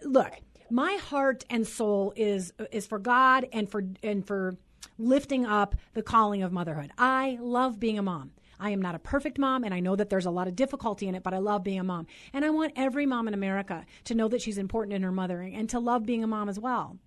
Look, 0.03 0.31
my 0.69 0.93
heart 0.95 1.43
and 1.49 1.65
soul 1.65 2.13
is 2.15 2.53
is 2.71 2.87
for 2.87 2.99
God 2.99 3.47
and 3.51 3.69
for 3.69 3.83
and 4.03 4.25
for 4.25 4.55
lifting 4.97 5.45
up 5.45 5.75
the 5.93 6.01
calling 6.01 6.43
of 6.43 6.51
motherhood. 6.51 6.91
I 6.97 7.37
love 7.41 7.79
being 7.79 7.99
a 7.99 8.03
mom. 8.03 8.31
I 8.59 8.69
am 8.71 8.81
not 8.81 8.95
a 8.95 8.99
perfect 8.99 9.37
mom, 9.37 9.63
and 9.63 9.73
I 9.73 9.79
know 9.79 9.95
that 9.95 10.09
there's 10.09 10.25
a 10.25 10.31
lot 10.31 10.47
of 10.47 10.55
difficulty 10.55 11.07
in 11.07 11.15
it, 11.15 11.23
but 11.23 11.33
I 11.33 11.37
love 11.37 11.63
being 11.63 11.79
a 11.79 11.83
mom. 11.83 12.07
And 12.33 12.45
I 12.45 12.49
want 12.49 12.73
every 12.75 13.05
mom 13.05 13.27
in 13.27 13.33
America 13.33 13.85
to 14.05 14.15
know 14.15 14.27
that 14.27 14.41
she's 14.41 14.57
important 14.57 14.93
in 14.93 15.03
her 15.03 15.11
mothering 15.11 15.55
and 15.55 15.69
to 15.69 15.79
love 15.79 16.05
being 16.05 16.23
a 16.23 16.27
mom 16.27 16.49
as 16.49 16.59
well. 16.59 16.97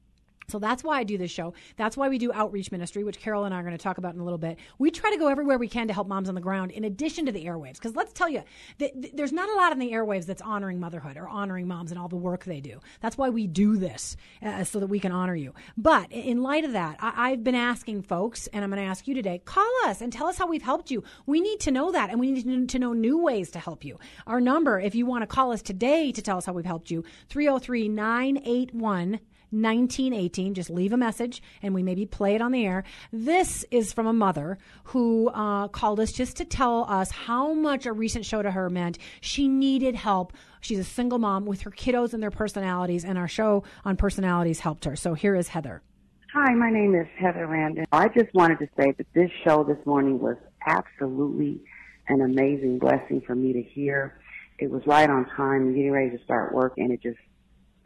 So 0.51 0.59
that's 0.59 0.83
why 0.83 0.97
I 0.99 1.05
do 1.05 1.19
this 1.19 1.31
show. 1.31 1.53
That's 1.77 1.95
why 1.95 2.09
we 2.09 2.17
do 2.17 2.33
outreach 2.33 2.73
ministry, 2.73 3.05
which 3.05 3.19
Karol 3.21 3.45
and 3.45 3.53
I 3.53 3.61
are 3.61 3.63
going 3.63 3.77
to 3.77 3.83
talk 3.83 3.99
about 3.99 4.15
in 4.15 4.21
a 4.21 4.25
little 4.25 4.39
bit. 4.39 4.57
We 4.79 4.91
try 4.91 5.11
to 5.11 5.19
go 5.19 5.29
everywhere 5.29 5.59
we 5.59 5.69
can 5.69 5.89
to 5.89 5.93
help 5.93 6.09
moms 6.09 6.27
on 6.31 6.35
the 6.35 6.41
ground, 6.41 6.71
in 6.71 6.85
addition 6.85 7.27
to 7.27 7.33
the 7.33 7.45
airwaves. 7.45 7.75
Because 7.75 7.95
let's 7.95 8.15
tell 8.15 8.31
you, 8.31 8.43
th- 8.79 8.95
th- 8.95 9.13
there's 9.15 9.33
not 9.33 9.51
a 9.51 9.55
lot 9.57 9.73
in 9.73 9.79
the 9.79 9.93
airwaves 9.93 10.25
that's 10.25 10.41
honoring 10.41 10.81
motherhood 10.81 11.19
or 11.19 11.29
honoring 11.29 11.69
moms 11.69 11.91
and 11.91 12.01
all 12.01 12.09
the 12.09 12.17
work 12.17 12.45
they 12.47 12.63
do. 12.63 12.81
That's 13.03 13.19
why 13.19 13.29
we 13.29 13.47
do 13.47 13.77
this, 13.77 14.17
uh, 14.43 14.65
so 14.65 14.81
that 14.81 14.87
we 14.87 14.99
can 14.99 15.13
honor 15.13 15.35
you. 15.35 15.53
But 15.77 16.11
in 16.13 16.43
light 16.43 16.65
of 16.65 16.73
that, 16.73 16.97
I- 16.99 17.31
I've 17.31 17.45
been 17.45 17.55
asking 17.55 18.01
folks, 18.03 18.47
and 18.47 18.65
I'm 18.65 18.71
going 18.71 18.83
to 18.83 18.89
ask 18.89 19.07
you 19.07 19.15
today, 19.15 19.43
call 19.45 19.71
us 19.85 20.01
and 20.01 20.11
tell 20.11 20.29
us 20.29 20.39
how 20.39 20.47
we've 20.47 20.63
helped 20.63 20.91
you. 20.91 21.05
We 21.27 21.43
need 21.43 21.61
to 21.61 21.71
know 21.71 21.93
that, 21.93 22.09
and 22.09 22.19
we 22.19 22.33
need 22.33 22.71
to 22.71 22.79
know 22.79 22.95
new 22.95 23.19
ways 23.19 23.51
to 23.51 23.59
help 23.59 23.85
you. 23.85 23.99
Our 24.27 24.41
number, 24.41 24.81
if 24.81 24.95
you 24.95 25.05
want 25.05 25.21
to 25.25 25.27
call 25.27 25.53
us 25.53 25.61
today 25.61 26.11
to 26.11 26.23
tell 26.23 26.39
us 26.39 26.47
how 26.47 26.55
we've 26.55 26.65
helped 26.65 26.91
you, 26.91 27.05
303 27.29 27.89
981 27.89 29.21
1918. 29.51 30.55
Just 30.55 30.71
leave 30.71 30.93
a 30.93 30.97
message 30.97 31.43
and 31.63 31.75
we 31.75 31.83
maybe 31.83 32.07
play 32.07 32.35
it 32.35 32.43
on 32.43 32.53
the 32.53 32.65
air. 32.65 32.85
This 33.13 33.65
is 33.71 33.93
from 33.93 34.07
a 34.07 34.13
mother 34.13 34.59
who 34.85 35.29
uh, 35.29 35.69
called 35.69 36.01
us 36.01 36.13
just 36.13 36.37
to 36.37 36.45
tell 36.45 36.85
us 36.89 37.11
how 37.11 37.53
much 37.53 37.87
a 37.87 37.93
recent 37.93 38.25
show 38.25 38.43
to 38.43 38.51
her 38.51 38.69
meant. 38.71 38.99
She 39.21 39.49
needed 39.49 39.95
help. 39.95 40.33
She's 40.61 40.79
a 40.79 40.85
single 40.85 41.19
mom 41.19 41.47
with 41.47 41.63
her 41.63 41.71
kiddos 41.71 42.15
and 42.15 42.23
their 42.23 42.31
personalities, 42.31 43.05
and 43.05 43.17
our 43.17 43.29
show 43.29 43.65
on 43.85 43.97
personalities 43.97 44.61
helped 44.61 44.85
her. 44.85 44.97
So 44.97 45.15
here 45.15 45.35
is 45.35 45.49
Heather. 45.49 45.83
Hi, 46.35 46.53
my 46.55 46.71
name 46.71 46.95
is 46.95 47.07
Heather 47.19 47.47
Randon. 47.47 47.87
I 47.91 48.09
just 48.09 48.33
wanted 48.35 48.59
to 48.59 48.69
say 48.77 48.93
that 48.97 49.07
this 49.15 49.31
show 49.45 49.65
this 49.65 49.79
morning 49.87 50.19
was 50.19 50.37
absolutely 50.67 51.63
an 52.09 52.21
amazing 52.21 52.79
blessing 52.79 53.23
for 53.27 53.35
me 53.35 53.53
to 53.55 53.63
hear. 53.63 54.21
It 54.59 54.71
was 54.71 54.83
right 54.87 55.09
on 55.09 55.27
time, 55.37 55.75
getting 55.75 55.93
ready 55.93 56.11
to 56.11 56.23
start 56.25 56.53
work, 56.53 56.75
and 56.77 56.93
it 56.93 57.03
just 57.03 57.19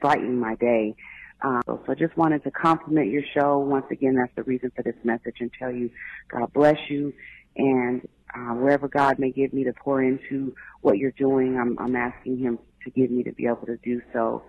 brightened 0.01 0.40
my 0.40 0.55
day. 0.57 0.96
Uh, 1.42 1.61
so 1.66 1.85
I 1.88 1.94
just 1.94 2.16
wanted 2.16 2.44
to 2.44 2.50
compliment 2.50 3.11
your 3.11 3.22
show. 3.35 3.59
Once 3.59 3.87
again, 3.90 4.14
that's 4.14 4.35
the 4.37 4.44
reason 4.44 4.70
for 4.76 4.83
this 4.83 4.94
message 5.02 5.37
and 5.40 5.50
tell 5.59 5.72
you 5.72 5.90
God 6.31 6.52
bless 6.52 6.78
you. 6.88 7.12
And 7.57 8.07
uh, 8.35 8.55
wherever 8.55 8.88
God 8.88 9.18
may 9.18 9.31
give 9.31 9.52
me 9.52 9.64
to 9.64 9.72
pour 9.72 10.02
into 10.02 10.55
what 10.81 10.98
you're 10.98 11.11
doing, 11.12 11.59
I'm, 11.59 11.78
I'm 11.78 11.96
asking 11.96 12.38
Him 12.38 12.59
to 12.85 12.90
give 12.90 13.11
me 13.11 13.22
to 13.24 13.33
be 13.33 13.46
able 13.46 13.66
to 13.66 13.76
do 13.78 14.00
so. 14.12 14.42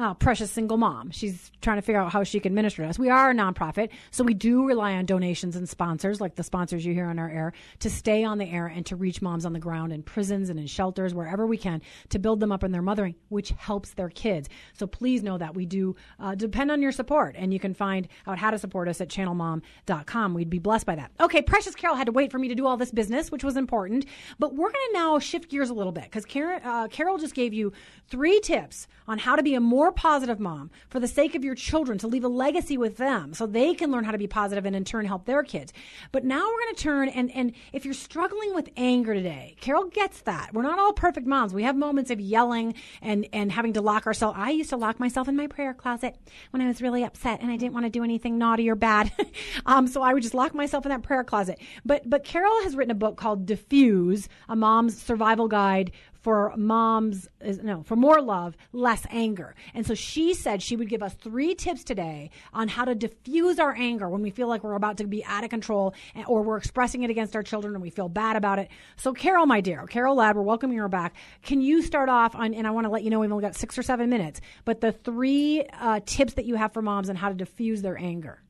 Oh, 0.00 0.14
precious 0.14 0.52
single 0.52 0.76
mom. 0.76 1.10
She's 1.10 1.50
trying 1.60 1.78
to 1.78 1.82
figure 1.82 2.00
out 2.00 2.12
how 2.12 2.22
she 2.22 2.38
can 2.38 2.54
minister 2.54 2.84
to 2.84 2.88
us. 2.88 3.00
We 3.00 3.10
are 3.10 3.32
a 3.32 3.34
nonprofit, 3.34 3.88
so 4.12 4.22
we 4.22 4.32
do 4.32 4.64
rely 4.64 4.92
on 4.92 5.06
donations 5.06 5.56
and 5.56 5.68
sponsors, 5.68 6.20
like 6.20 6.36
the 6.36 6.44
sponsors 6.44 6.86
you 6.86 6.94
hear 6.94 7.06
on 7.06 7.18
our 7.18 7.28
air, 7.28 7.52
to 7.80 7.90
stay 7.90 8.22
on 8.22 8.38
the 8.38 8.44
air 8.44 8.68
and 8.68 8.86
to 8.86 8.94
reach 8.94 9.20
moms 9.20 9.44
on 9.44 9.54
the 9.54 9.58
ground 9.58 9.92
in 9.92 10.04
prisons 10.04 10.50
and 10.50 10.60
in 10.60 10.68
shelters, 10.68 11.14
wherever 11.14 11.48
we 11.48 11.56
can, 11.56 11.82
to 12.10 12.20
build 12.20 12.38
them 12.38 12.52
up 12.52 12.62
in 12.62 12.70
their 12.70 12.80
mothering, 12.80 13.16
which 13.28 13.50
helps 13.58 13.94
their 13.94 14.08
kids. 14.08 14.48
So 14.72 14.86
please 14.86 15.24
know 15.24 15.36
that 15.36 15.56
we 15.56 15.66
do 15.66 15.96
uh, 16.20 16.36
depend 16.36 16.70
on 16.70 16.80
your 16.80 16.92
support, 16.92 17.34
and 17.36 17.52
you 17.52 17.58
can 17.58 17.74
find 17.74 18.06
out 18.28 18.38
how 18.38 18.52
to 18.52 18.58
support 18.58 18.86
us 18.86 19.00
at 19.00 19.08
channelmom.com. 19.08 20.32
We'd 20.32 20.48
be 20.48 20.60
blessed 20.60 20.86
by 20.86 20.94
that. 20.94 21.10
Okay, 21.18 21.42
Precious 21.42 21.74
Karol 21.74 21.96
had 21.96 22.06
to 22.06 22.12
wait 22.12 22.30
for 22.30 22.38
me 22.38 22.46
to 22.46 22.54
do 22.54 22.68
all 22.68 22.76
this 22.76 22.92
business, 22.92 23.32
which 23.32 23.42
was 23.42 23.56
important, 23.56 24.06
but 24.38 24.54
we're 24.54 24.70
going 24.70 24.86
to 24.92 24.94
now 24.94 25.18
shift 25.18 25.50
gears 25.50 25.70
a 25.70 25.74
little 25.74 25.90
bit 25.90 26.04
because 26.04 26.24
uh, 26.24 26.86
Karol 26.86 27.18
just 27.18 27.34
gave 27.34 27.52
you 27.52 27.72
three 28.08 28.38
tips 28.38 28.86
on 29.08 29.18
how 29.18 29.34
to 29.34 29.42
be 29.42 29.54
a 29.54 29.60
more 29.60 29.87
positive 29.92 30.40
mom 30.40 30.70
for 30.88 31.00
the 31.00 31.08
sake 31.08 31.34
of 31.34 31.44
your 31.44 31.54
children, 31.54 31.98
to 31.98 32.06
leave 32.06 32.24
a 32.24 32.28
legacy 32.28 32.76
with 32.76 32.96
them 32.96 33.34
so 33.34 33.46
they 33.46 33.74
can 33.74 33.90
learn 33.90 34.04
how 34.04 34.12
to 34.12 34.18
be 34.18 34.26
positive 34.26 34.64
and 34.64 34.74
in 34.76 34.84
turn 34.84 35.04
help 35.04 35.24
their 35.26 35.42
kids. 35.42 35.72
But 36.12 36.24
now 36.24 36.44
we're 36.46 36.60
going 36.60 36.74
to 36.74 36.82
turn 36.82 37.08
and, 37.08 37.30
and 37.32 37.52
if 37.72 37.84
you're 37.84 37.94
struggling 37.94 38.54
with 38.54 38.68
anger 38.76 39.14
today, 39.14 39.56
Karol 39.60 39.84
gets 39.84 40.22
that. 40.22 40.52
We're 40.52 40.62
not 40.62 40.78
all 40.78 40.92
perfect 40.92 41.26
moms. 41.26 41.54
We 41.54 41.62
have 41.64 41.76
moments 41.76 42.10
of 42.10 42.20
yelling 42.20 42.74
and, 43.02 43.26
and 43.32 43.50
having 43.50 43.74
to 43.74 43.80
lock 43.80 44.06
ourselves. 44.06 44.36
I 44.38 44.50
used 44.50 44.70
to 44.70 44.76
lock 44.76 45.00
myself 45.00 45.28
in 45.28 45.36
my 45.36 45.46
prayer 45.46 45.74
closet 45.74 46.16
when 46.50 46.62
I 46.62 46.66
was 46.66 46.82
really 46.82 47.04
upset 47.04 47.40
and 47.40 47.50
I 47.50 47.56
didn't 47.56 47.74
want 47.74 47.86
to 47.86 47.90
do 47.90 48.04
anything 48.04 48.38
naughty 48.38 48.68
or 48.70 48.74
bad. 48.74 49.12
um, 49.66 49.86
so 49.86 50.02
I 50.02 50.14
would 50.14 50.22
just 50.22 50.34
lock 50.34 50.54
myself 50.54 50.84
in 50.84 50.90
that 50.90 51.02
prayer 51.02 51.24
closet. 51.24 51.58
But, 51.84 52.08
but 52.08 52.24
Karol 52.24 52.62
has 52.62 52.76
written 52.76 52.90
a 52.90 52.94
book 52.94 53.16
called 53.16 53.46
Defuse, 53.46 54.28
a 54.48 54.56
mom's 54.56 55.00
survival 55.00 55.48
guide 55.48 55.92
for 56.28 56.52
moms, 56.58 57.26
no, 57.62 57.82
for 57.84 57.96
more 57.96 58.20
love, 58.20 58.54
less 58.74 59.06
anger. 59.08 59.54
And 59.72 59.86
so 59.86 59.94
she 59.94 60.34
said 60.34 60.62
she 60.62 60.76
would 60.76 60.90
give 60.90 61.02
us 61.02 61.14
three 61.14 61.54
tips 61.54 61.82
today 61.82 62.32
on 62.52 62.68
how 62.68 62.84
to 62.84 62.94
diffuse 62.94 63.58
our 63.58 63.74
anger 63.74 64.10
when 64.10 64.20
we 64.20 64.28
feel 64.28 64.46
like 64.46 64.62
we're 64.62 64.74
about 64.74 64.98
to 64.98 65.06
be 65.06 65.24
out 65.24 65.42
of 65.42 65.48
control 65.48 65.94
or 66.26 66.42
we're 66.42 66.58
expressing 66.58 67.02
it 67.02 67.08
against 67.08 67.34
our 67.34 67.42
children 67.42 67.72
and 67.72 67.82
we 67.82 67.88
feel 67.88 68.10
bad 68.10 68.36
about 68.36 68.58
it. 68.58 68.68
So, 68.96 69.14
Karol, 69.14 69.46
my 69.46 69.62
dear, 69.62 69.86
Karol 69.86 70.16
Ladd, 70.16 70.36
we're 70.36 70.42
welcoming 70.42 70.76
her 70.76 70.88
back. 70.90 71.14
Can 71.40 71.62
you 71.62 71.80
start 71.80 72.10
off 72.10 72.34
on, 72.34 72.52
and 72.52 72.66
I 72.66 72.72
want 72.72 72.84
to 72.84 72.90
let 72.90 73.04
you 73.04 73.08
know 73.08 73.20
we've 73.20 73.32
only 73.32 73.40
got 73.40 73.56
six 73.56 73.78
or 73.78 73.82
seven 73.82 74.10
minutes, 74.10 74.42
but 74.66 74.82
the 74.82 74.92
three 74.92 75.64
uh, 75.80 76.00
tips 76.04 76.34
that 76.34 76.44
you 76.44 76.56
have 76.56 76.74
for 76.74 76.82
moms 76.82 77.08
on 77.08 77.16
how 77.16 77.30
to 77.30 77.34
diffuse 77.34 77.80
their 77.80 77.96
anger? 77.96 78.42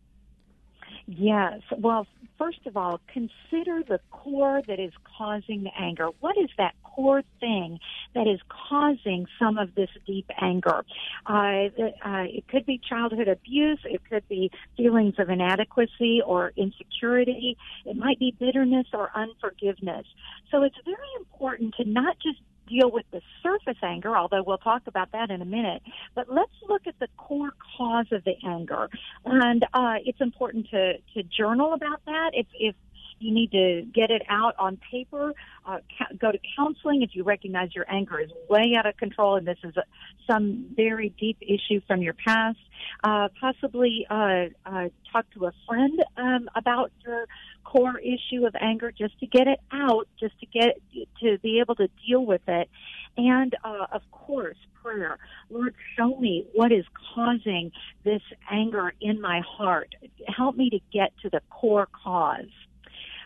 Yes. 1.06 1.60
Well, 1.78 2.08
first 2.38 2.66
of 2.66 2.77
all, 2.77 3.01
consider 3.12 3.83
the 3.87 4.01
core 4.11 4.62
that 4.66 4.79
is 4.81 4.92
causing 5.16 5.64
the 5.64 5.70
anger. 5.79 6.09
What 6.20 6.37
is 6.38 6.48
that 6.57 6.74
core 6.83 7.22
thing 7.40 7.79
that 8.14 8.27
is 8.27 8.40
causing 8.68 9.27
some 9.38 9.59
of 9.59 9.74
this 9.74 9.90
deep 10.07 10.31
anger? 10.40 10.85
Uh, 11.27 11.68
uh, 12.05 12.24
it 12.29 12.46
could 12.48 12.64
be 12.64 12.81
childhood 12.88 13.29
abuse. 13.29 13.81
It 13.85 14.03
could 14.09 14.27
be 14.29 14.51
feelings 14.77 15.14
of 15.18 15.29
inadequacy 15.29 16.22
or 16.24 16.53
insecurity. 16.57 17.57
It 17.85 17.96
might 17.96 18.18
be 18.18 18.35
bitterness 18.38 18.87
or 18.92 19.11
unforgiveness. 19.14 20.07
So 20.51 20.62
it's 20.62 20.77
very 20.85 20.96
important 21.18 21.74
to 21.77 21.85
not 21.85 22.16
just 22.20 22.38
deal 22.68 22.90
with 22.90 23.07
the 23.11 23.20
surface 23.42 23.78
anger, 23.83 24.16
although 24.16 24.42
we'll 24.42 24.59
talk 24.59 24.83
about 24.87 25.12
that 25.12 25.31
in 25.31 25.42
a 25.42 25.44
minute. 25.44 25.83
But 26.14 26.33
let's 26.33 26.52
look 26.68 26.87
at 26.87 26.98
the 26.98 27.09
core 27.16 27.52
cause 27.76 28.07
of 28.12 28.24
the 28.24 28.35
anger, 28.44 28.88
and 29.24 29.64
uh, 29.72 29.96
it's 30.04 30.20
important 30.20 30.68
to 30.70 30.98
to 31.14 31.22
journal 31.22 31.72
about 31.72 32.04
that. 32.07 32.31
If 32.35 32.46
if 32.54 32.74
you 33.20 33.33
need 33.33 33.50
to 33.52 33.83
get 33.92 34.11
it 34.11 34.22
out 34.28 34.54
on 34.59 34.78
paper. 34.90 35.33
Uh, 35.66 35.78
ca- 35.98 36.14
go 36.18 36.33
to 36.33 36.38
counseling 36.57 37.02
if 37.02 37.11
you 37.14 37.24
recognize 37.24 37.74
your 37.74 37.85
anger 37.90 38.20
is 38.20 38.31
way 38.48 38.74
out 38.76 38.87
of 38.87 38.96
control 38.96 39.37
and 39.37 39.46
this 39.46 39.59
is 39.64 39.76
a, 39.76 39.83
some 40.31 40.66
very 40.76 41.11
deep 41.18 41.37
issue 41.40 41.81
from 41.87 42.00
your 42.00 42.14
past. 42.14 42.59
Uh, 43.02 43.28
possibly 43.40 44.07
uh, 44.09 44.44
uh, 44.64 44.88
talk 45.12 45.26
to 45.35 45.46
a 45.46 45.52
friend 45.66 46.02
um, 46.16 46.48
about 46.54 46.90
your 47.04 47.26
core 47.70 47.98
issue 47.98 48.46
of 48.46 48.54
anger 48.61 48.90
just 48.90 49.18
to 49.20 49.26
get 49.26 49.46
it 49.46 49.61
out, 49.72 50.09
just 50.18 50.38
to 50.40 50.46
get 50.46 50.81
to 51.20 51.38
be 51.38 51.61
able 51.61 51.74
to 51.74 51.88
deal 52.07 52.24
with 52.24 52.40
it. 52.48 52.68
And 53.16 53.54
uh, 53.62 53.87
of 53.92 54.02
course, 54.11 54.57
prayer. 54.83 55.18
Lord, 55.50 55.74
show 55.96 56.16
me 56.18 56.46
what 56.54 56.72
is 56.72 56.85
causing 57.14 57.70
this 58.04 58.22
anger 58.50 58.94
in 59.00 59.20
my 59.20 59.42
heart. 59.46 59.94
Help 60.26 60.57
me 60.57 60.70
to 60.70 60.81
get 60.92 61.12
to 61.22 61.28
the 61.28 61.40
core 61.50 61.88
cause. 62.04 62.52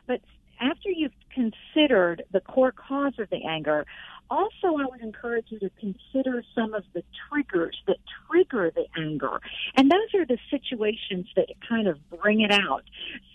But 0.06 0.20
after 0.60 0.90
you've 0.90 1.12
considered 1.32 2.24
the 2.32 2.40
core 2.40 2.72
cause 2.72 3.14
of 3.18 3.30
the 3.30 3.44
anger, 3.48 3.86
also 4.32 4.78
I 4.78 4.86
would 4.90 5.02
encourage 5.02 5.46
you 5.50 5.58
to 5.60 5.70
consider 5.78 6.42
some 6.54 6.72
of 6.74 6.84
the 6.94 7.02
triggers 7.28 7.76
that 7.86 7.98
trigger 8.30 8.72
the 8.74 8.86
anger. 8.96 9.40
And 9.76 9.90
those 9.90 10.14
are 10.14 10.26
the 10.26 10.38
situations 10.50 11.26
that 11.36 11.48
kind 11.68 11.86
of 11.86 11.98
bring 12.22 12.40
it 12.40 12.50
out. 12.50 12.84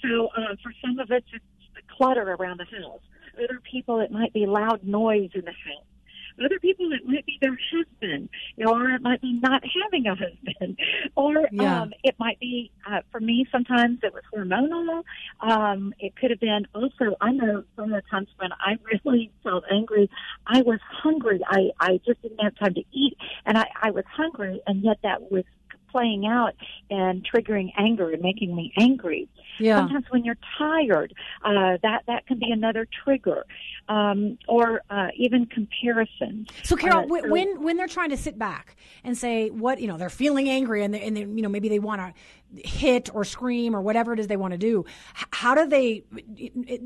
So 0.01 0.29
uh, 0.35 0.55
for 0.63 0.73
some 0.83 0.99
of 0.99 1.11
us, 1.11 1.21
it's 1.31 1.45
the 1.75 1.81
clutter 1.95 2.35
around 2.39 2.59
the 2.59 2.65
house. 2.65 3.01
Other 3.37 3.61
people, 3.71 3.99
it 3.99 4.11
might 4.11 4.33
be 4.33 4.45
loud 4.47 4.83
noise 4.83 5.29
in 5.35 5.45
the 5.45 5.51
house. 5.51 5.85
Other 6.43 6.59
people, 6.59 6.91
it 6.91 7.05
might 7.05 7.25
be 7.25 7.37
their 7.41 7.57
husband, 7.73 8.29
or 8.65 8.89
it 8.91 9.01
might 9.01 9.21
be 9.21 9.33
not 9.41 9.63
having 9.83 10.05
a 10.07 10.15
husband, 10.15 10.77
or 11.15 11.47
Yeah. 11.51 11.81
um, 11.81 11.93
it 12.03 12.15
might 12.19 12.39
be 12.39 12.71
uh, 12.89 13.01
for 13.11 13.19
me. 13.19 13.45
Sometimes 13.51 13.99
it 14.03 14.13
was 14.13 14.23
hormonal. 14.33 15.03
Um, 15.41 15.93
it 15.99 16.15
could 16.15 16.31
have 16.31 16.39
been 16.39 16.67
also. 16.75 17.15
I 17.21 17.31
know 17.31 17.63
some 17.75 17.85
of 17.93 18.03
the 18.03 18.09
times 18.09 18.27
when 18.37 18.51
I 18.53 18.77
really 19.03 19.31
felt 19.43 19.63
angry, 19.71 20.09
I 20.45 20.61
was 20.61 20.79
hungry. 20.89 21.41
I 21.47 21.71
I 21.79 21.99
just 22.05 22.21
didn't 22.21 22.39
have 22.39 22.55
time 22.57 22.73
to 22.75 22.83
eat, 22.91 23.17
and 23.45 23.57
I 23.57 23.65
I 23.81 23.91
was 23.91 24.05
hungry, 24.11 24.61
and 24.67 24.83
yet 24.83 24.97
that 25.03 25.31
was 25.31 25.43
playing 25.97 26.25
out 26.27 26.53
and 26.89 27.25
triggering 27.27 27.71
anger 27.77 28.11
and 28.11 28.21
making 28.21 28.55
me 28.55 28.71
angry. 28.77 29.27
Yeah. 29.59 29.79
Sometimes 29.79 30.05
when 30.09 30.23
you're 30.23 30.37
tired, 30.57 31.13
uh, 31.43 31.77
that 31.81 32.03
that 32.05 32.27
can 32.27 32.37
be 32.37 32.51
another 32.51 32.87
trigger, 33.03 33.43
um, 33.89 34.37
or 34.47 34.81
uh, 34.91 35.07
even 35.17 35.47
comparisons. 35.47 36.47
So, 36.63 36.75
Karol, 36.75 37.11
Uh, 37.11 37.21
so- 37.21 37.29
when 37.29 37.63
when 37.63 37.77
they're 37.77 37.87
trying 37.87 38.11
to 38.11 38.17
sit 38.17 38.37
back 38.37 38.75
and 39.03 39.17
say 39.17 39.49
what 39.49 39.81
you 39.81 39.87
know, 39.87 39.97
they're 39.97 40.09
feeling 40.11 40.47
angry 40.47 40.83
and 40.83 40.93
they, 40.93 41.01
and 41.01 41.17
they, 41.17 41.21
you 41.21 41.41
know 41.41 41.49
maybe 41.49 41.69
they 41.69 41.79
want 41.79 42.01
to 42.01 42.13
hit 42.67 43.13
or 43.15 43.23
scream 43.25 43.75
or 43.75 43.81
whatever 43.81 44.13
it 44.13 44.19
is 44.19 44.27
they 44.27 44.37
want 44.37 44.51
to 44.51 44.57
do. 44.59 44.85
How 45.31 45.55
do 45.55 45.65
they? 45.67 46.03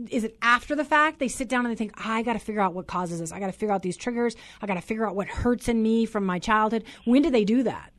Is 0.09 0.23
it 0.23 0.37
after 0.41 0.73
the 0.75 0.85
fact 0.85 1.19
they 1.19 1.27
sit 1.27 1.49
down 1.49 1.65
and 1.65 1.71
they 1.73 1.77
think, 1.77 1.91
I 1.97 2.21
got 2.23 2.33
to 2.33 2.39
figure 2.39 2.61
out 2.61 2.73
what 2.73 2.87
causes 2.87 3.19
this. 3.19 3.31
I 3.33 3.39
got 3.41 3.47
to 3.47 3.51
figure 3.53 3.73
out 3.73 3.81
these 3.81 3.97
triggers. 3.97 4.35
I 4.61 4.65
got 4.67 4.75
to 4.75 4.81
figure 4.81 5.05
out 5.05 5.15
what 5.15 5.27
hurts 5.27 5.67
in 5.67 5.83
me 5.83 6.05
from 6.05 6.25
my 6.25 6.39
childhood. 6.39 6.85
When 7.03 7.21
do 7.21 7.29
they 7.29 7.43
do 7.43 7.63
that? 7.63 7.91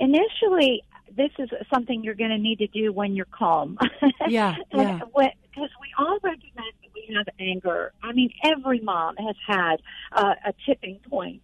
Initially 0.00 0.82
this 1.16 1.30
is 1.38 1.50
something 1.72 2.02
you're 2.02 2.14
going 2.14 2.30
to 2.30 2.38
need 2.38 2.58
to 2.58 2.66
do 2.68 2.92
when 2.92 3.14
you're 3.14 3.26
calm. 3.26 3.78
Yeah, 4.28 4.56
yeah. 4.72 5.00
Because 5.00 5.70
we 5.80 5.88
all 5.98 6.18
recognize 6.22 6.72
that 6.82 6.90
we 6.94 7.14
have 7.14 7.26
anger. 7.40 7.92
I 8.02 8.12
mean, 8.12 8.30
every 8.44 8.80
mom 8.80 9.16
has 9.16 9.34
had 9.46 9.76
uh, 10.12 10.34
a 10.46 10.52
tipping 10.64 11.00
point, 11.08 11.42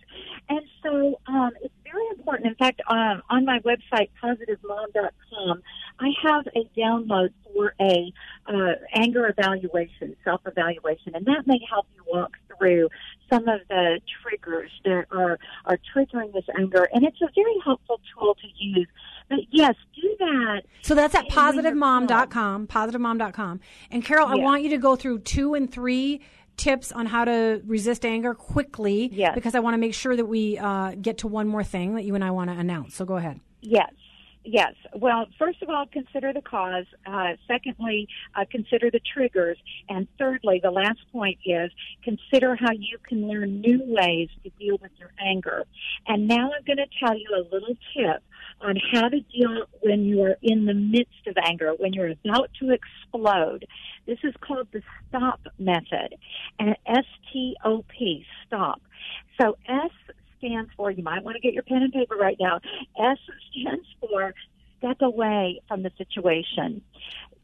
and 0.49 0.61
so 0.83 1.19
um, 1.27 1.51
it's 1.63 1.75
very 1.91 2.07
important. 2.11 2.47
In 2.49 2.55
fact, 2.55 2.81
um, 2.89 3.23
on 3.31 3.45
my 3.45 3.61
website 3.61 4.09
positivemom.com, 4.23 5.63
I 5.99 6.09
have 6.23 6.47
a 6.49 6.69
download 6.79 7.31
for 7.45 7.75
a 7.81 8.13
uh, 8.47 8.73
anger 8.95 9.29
evaluation, 9.29 10.17
self 10.25 10.43
evaluation, 10.47 11.15
and 11.15 11.27
that 11.27 11.47
may 11.47 11.61
help 11.69 11.87
you 11.95 12.03
walk 12.07 12.33
through 12.59 12.89
some 13.31 13.49
of 13.49 13.61
the 13.69 14.01
triggers 14.23 14.71
that 14.85 15.07
are 15.11 15.39
are 15.65 15.79
triggering 15.95 16.33
this 16.33 16.45
anger, 16.59 16.89
and 16.93 17.05
it's 17.05 17.21
a 17.23 17.29
very 17.35 17.57
helpful 17.65 18.01
tool 18.15 18.35
to 18.35 18.47
use. 18.57 18.89
But 19.29 19.41
yes, 19.51 19.75
do 19.95 20.17
that. 20.21 20.63
So 20.83 20.95
that's 20.95 21.15
at 21.15 21.29
positivemom.com, 21.29 22.69
positivemom.com. 22.69 23.61
And 23.91 24.05
Karol, 24.05 24.29
I 24.29 24.37
want 24.37 24.63
you 24.63 24.71
to 24.71 24.79
go 24.79 24.95
through 24.95 25.21
two 25.21 25.55
and 25.55 25.71
three 25.71 26.21
tips 26.57 26.93
on 26.93 27.07
how 27.07 27.25
to 27.25 27.61
resist 27.67 28.05
anger 28.05 28.35
quickly 28.35 29.11
Yes. 29.13 29.35
because 29.35 29.55
I 29.55 29.61
want 29.61 29.75
to 29.75 29.79
make 29.79 29.95
sure 29.95 30.17
that 30.17 30.27
we 30.27 30.59
uh, 30.59 30.93
get 31.01 31.19
to 31.19 31.29
one 31.29 31.47
more 31.49 31.65
thing 31.65 31.95
that 31.97 32.05
you 32.05 32.15
and 32.15 32.25
I 32.25 32.31
want 32.31 32.51
to 32.51 32.57
announce. 32.57 32.95
So 32.95 33.05
go 33.05 33.17
ahead. 33.17 33.41
Yes. 33.61 33.93
Yes. 34.49 34.75
Well, 34.95 35.27
first 35.41 35.61
of 35.61 35.69
all, 35.71 35.87
consider 35.93 36.33
the 36.33 36.41
cause. 36.41 36.85
Uh, 37.05 37.33
secondly, 37.49 38.07
uh, 38.37 38.45
consider 38.49 38.93
the 38.93 39.01
triggers. 39.13 39.59
And 39.89 40.07
thirdly, 40.21 40.61
the 40.63 40.71
last 40.71 41.01
point 41.13 41.39
is 41.45 41.73
consider 42.05 42.55
how 42.55 42.71
you 42.73 42.99
can 43.09 43.27
learn 43.27 43.61
new 43.61 43.81
ways 43.85 44.29
to 44.45 44.51
deal 44.51 44.79
with 44.81 44.93
your 45.01 45.11
anger. 45.21 45.65
And 46.07 46.29
now 46.29 46.53
I'm 46.57 46.63
going 46.65 46.77
to 46.77 46.87
tell 47.05 47.19
you 47.19 47.27
a 47.37 47.43
little 47.53 47.75
tip 47.97 48.23
on 48.61 48.77
how 48.93 49.09
to 49.09 49.21
deal 49.21 49.65
when 49.81 50.05
you 50.05 50.23
are 50.23 50.37
in 50.43 50.65
the 50.65 50.75
midst 50.75 51.27
of 51.27 51.37
anger, 51.45 51.73
when 51.79 51.93
you're 51.93 52.13
about 52.25 52.51
to 52.61 52.71
explode. 52.71 53.67
This 54.07 54.19
is 54.25 54.35
called 54.41 54.69
the 54.73 54.83
STOP 55.09 55.41
method. 55.59 56.17
And 56.59 56.77
S-T-O-P, 56.87 58.27
stop. 58.47 58.81
So 59.41 59.57
S 59.69 59.91
stands 60.39 60.71
for, 60.77 60.91
you 60.91 61.03
might 61.03 61.23
want 61.23 61.37
to 61.37 61.41
get 61.41 61.53
your 61.53 61.63
pen 61.63 61.83
and 61.83 61.93
paper 61.93 62.17
right 62.17 62.37
now. 62.41 62.61
S 62.99 63.19
stands 63.51 63.87
for 64.01 64.33
step 64.79 65.01
away 65.01 65.61
from 65.69 65.83
the 65.83 65.91
situation. 65.99 66.83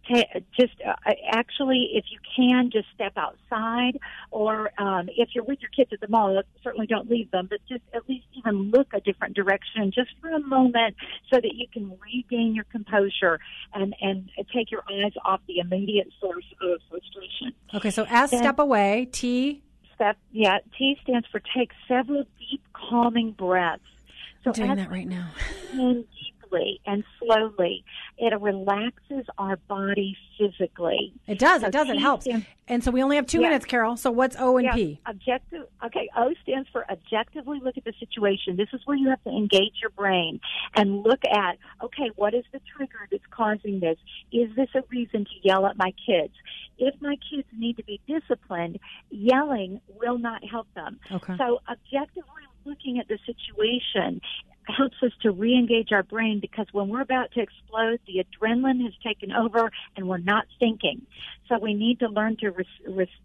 Just 0.08 0.74
uh, 0.86 0.94
actually, 1.30 1.90
if 1.94 2.04
you 2.10 2.18
can, 2.36 2.70
just 2.70 2.86
step 2.94 3.12
outside, 3.16 3.98
or 4.30 4.70
um, 4.78 5.08
if 5.16 5.30
you're 5.34 5.44
with 5.44 5.60
your 5.60 5.70
kids 5.70 5.92
at 5.92 6.00
the 6.00 6.08
mall, 6.08 6.42
certainly 6.62 6.86
don't 6.86 7.08
leave 7.08 7.30
them, 7.30 7.46
but 7.48 7.60
just 7.68 7.82
at 7.94 8.08
least 8.08 8.26
even 8.34 8.70
look 8.70 8.88
a 8.92 9.00
different 9.00 9.34
direction 9.36 9.92
just 9.94 10.10
for 10.20 10.30
a 10.30 10.40
moment, 10.40 10.96
so 11.32 11.40
that 11.40 11.54
you 11.54 11.66
can 11.72 11.96
regain 12.04 12.54
your 12.54 12.64
composure 12.64 13.38
and 13.74 13.94
and 14.00 14.30
take 14.52 14.70
your 14.70 14.82
eyes 14.90 15.12
off 15.24 15.40
the 15.46 15.58
immediate 15.58 16.08
source 16.20 16.44
of 16.60 16.80
frustration. 16.90 17.52
Okay, 17.74 17.90
so 17.90 18.04
S, 18.04 18.30
Then- 18.30 18.40
step 18.40 18.58
away. 18.58 19.08
T, 19.12 19.62
Step, 19.94 20.16
yeah, 20.32 20.58
T 20.76 20.98
stands 21.02 21.26
for 21.28 21.40
take 21.54 21.70
several 21.86 22.24
deep, 22.38 22.62
calming 22.72 23.32
breaths. 23.32 23.82
So 24.42 24.50
I'm 24.50 24.54
doing 24.54 24.70
as 24.72 24.76
that 24.78 24.90
right 24.90 25.06
now. 25.06 25.30
deeply 26.52 26.80
and 26.86 27.04
slowly, 27.18 27.84
it 28.18 28.38
relaxes 28.40 29.26
our 29.38 29.56
body 29.68 30.16
physically. 30.38 31.12
It 31.26 31.38
does. 31.38 31.62
So 31.62 31.68
It 31.68 31.72
does. 31.72 31.88
It 31.88 31.98
helps. 31.98 32.24
stands- 32.24 32.46
And 32.68 32.82
so 32.82 32.90
we 32.90 33.02
only 33.02 33.16
have 33.16 33.26
two 33.26 33.40
Yeah. 33.40 33.48
minutes, 33.48 33.64
Karol. 33.66 33.96
So 33.96 34.10
what's 34.10 34.36
O 34.38 34.56
and 34.56 34.64
Yeah, 34.66 34.74
P? 34.74 34.98
Objective. 35.06 35.66
Okay, 35.84 36.08
O 36.16 36.32
stands 36.42 36.68
for 36.70 36.90
objectively 36.90 37.60
look 37.60 37.76
at 37.76 37.84
the 37.84 37.92
situation. 37.98 38.56
This 38.56 38.68
is 38.72 38.80
where 38.86 38.96
you 38.96 39.08
have 39.10 39.22
to 39.24 39.30
engage 39.30 39.80
your 39.80 39.90
brain 39.90 40.40
and 40.74 41.02
look 41.02 41.20
at, 41.26 41.58
okay, 41.82 42.10
what 42.16 42.34
is 42.34 42.44
the 42.52 42.60
trigger 42.76 43.08
that's 43.10 43.26
causing 43.30 43.80
this? 43.80 43.98
Is 44.30 44.54
this 44.54 44.68
a 44.74 44.82
reason 44.90 45.24
to 45.24 45.30
yell 45.42 45.66
at 45.66 45.76
my 45.76 45.92
kids? 46.06 46.34
If 46.78 47.00
my 47.02 47.16
kids 47.30 47.48
need 47.52 47.76
to 47.76 47.84
be 47.84 48.00
disciplined, 48.06 48.78
yelling 49.10 49.80
will 50.00 50.18
not 50.18 50.42
help 50.44 50.72
them. 50.74 50.98
Okay. 51.10 51.36
So 51.36 51.60
objectively 51.68 52.42
looking 52.64 52.98
at 53.00 53.08
the 53.08 53.18
situation 53.26 54.20
helps 54.66 54.96
us 55.02 55.12
to 55.22 55.30
re-engage 55.30 55.92
our 55.92 56.02
brain 56.02 56.40
because 56.40 56.66
when 56.72 56.88
we're 56.88 57.00
about 57.00 57.32
to 57.32 57.40
explode, 57.40 58.00
the 58.06 58.24
adrenaline 58.24 58.82
has 58.82 58.92
taken 59.04 59.32
over 59.32 59.70
and 59.96 60.08
we're 60.08 60.18
not 60.18 60.46
thinking. 60.58 61.02
So 61.48 61.58
we 61.58 61.74
need 61.74 61.98
to 62.00 62.08
learn 62.08 62.36
to 62.38 62.52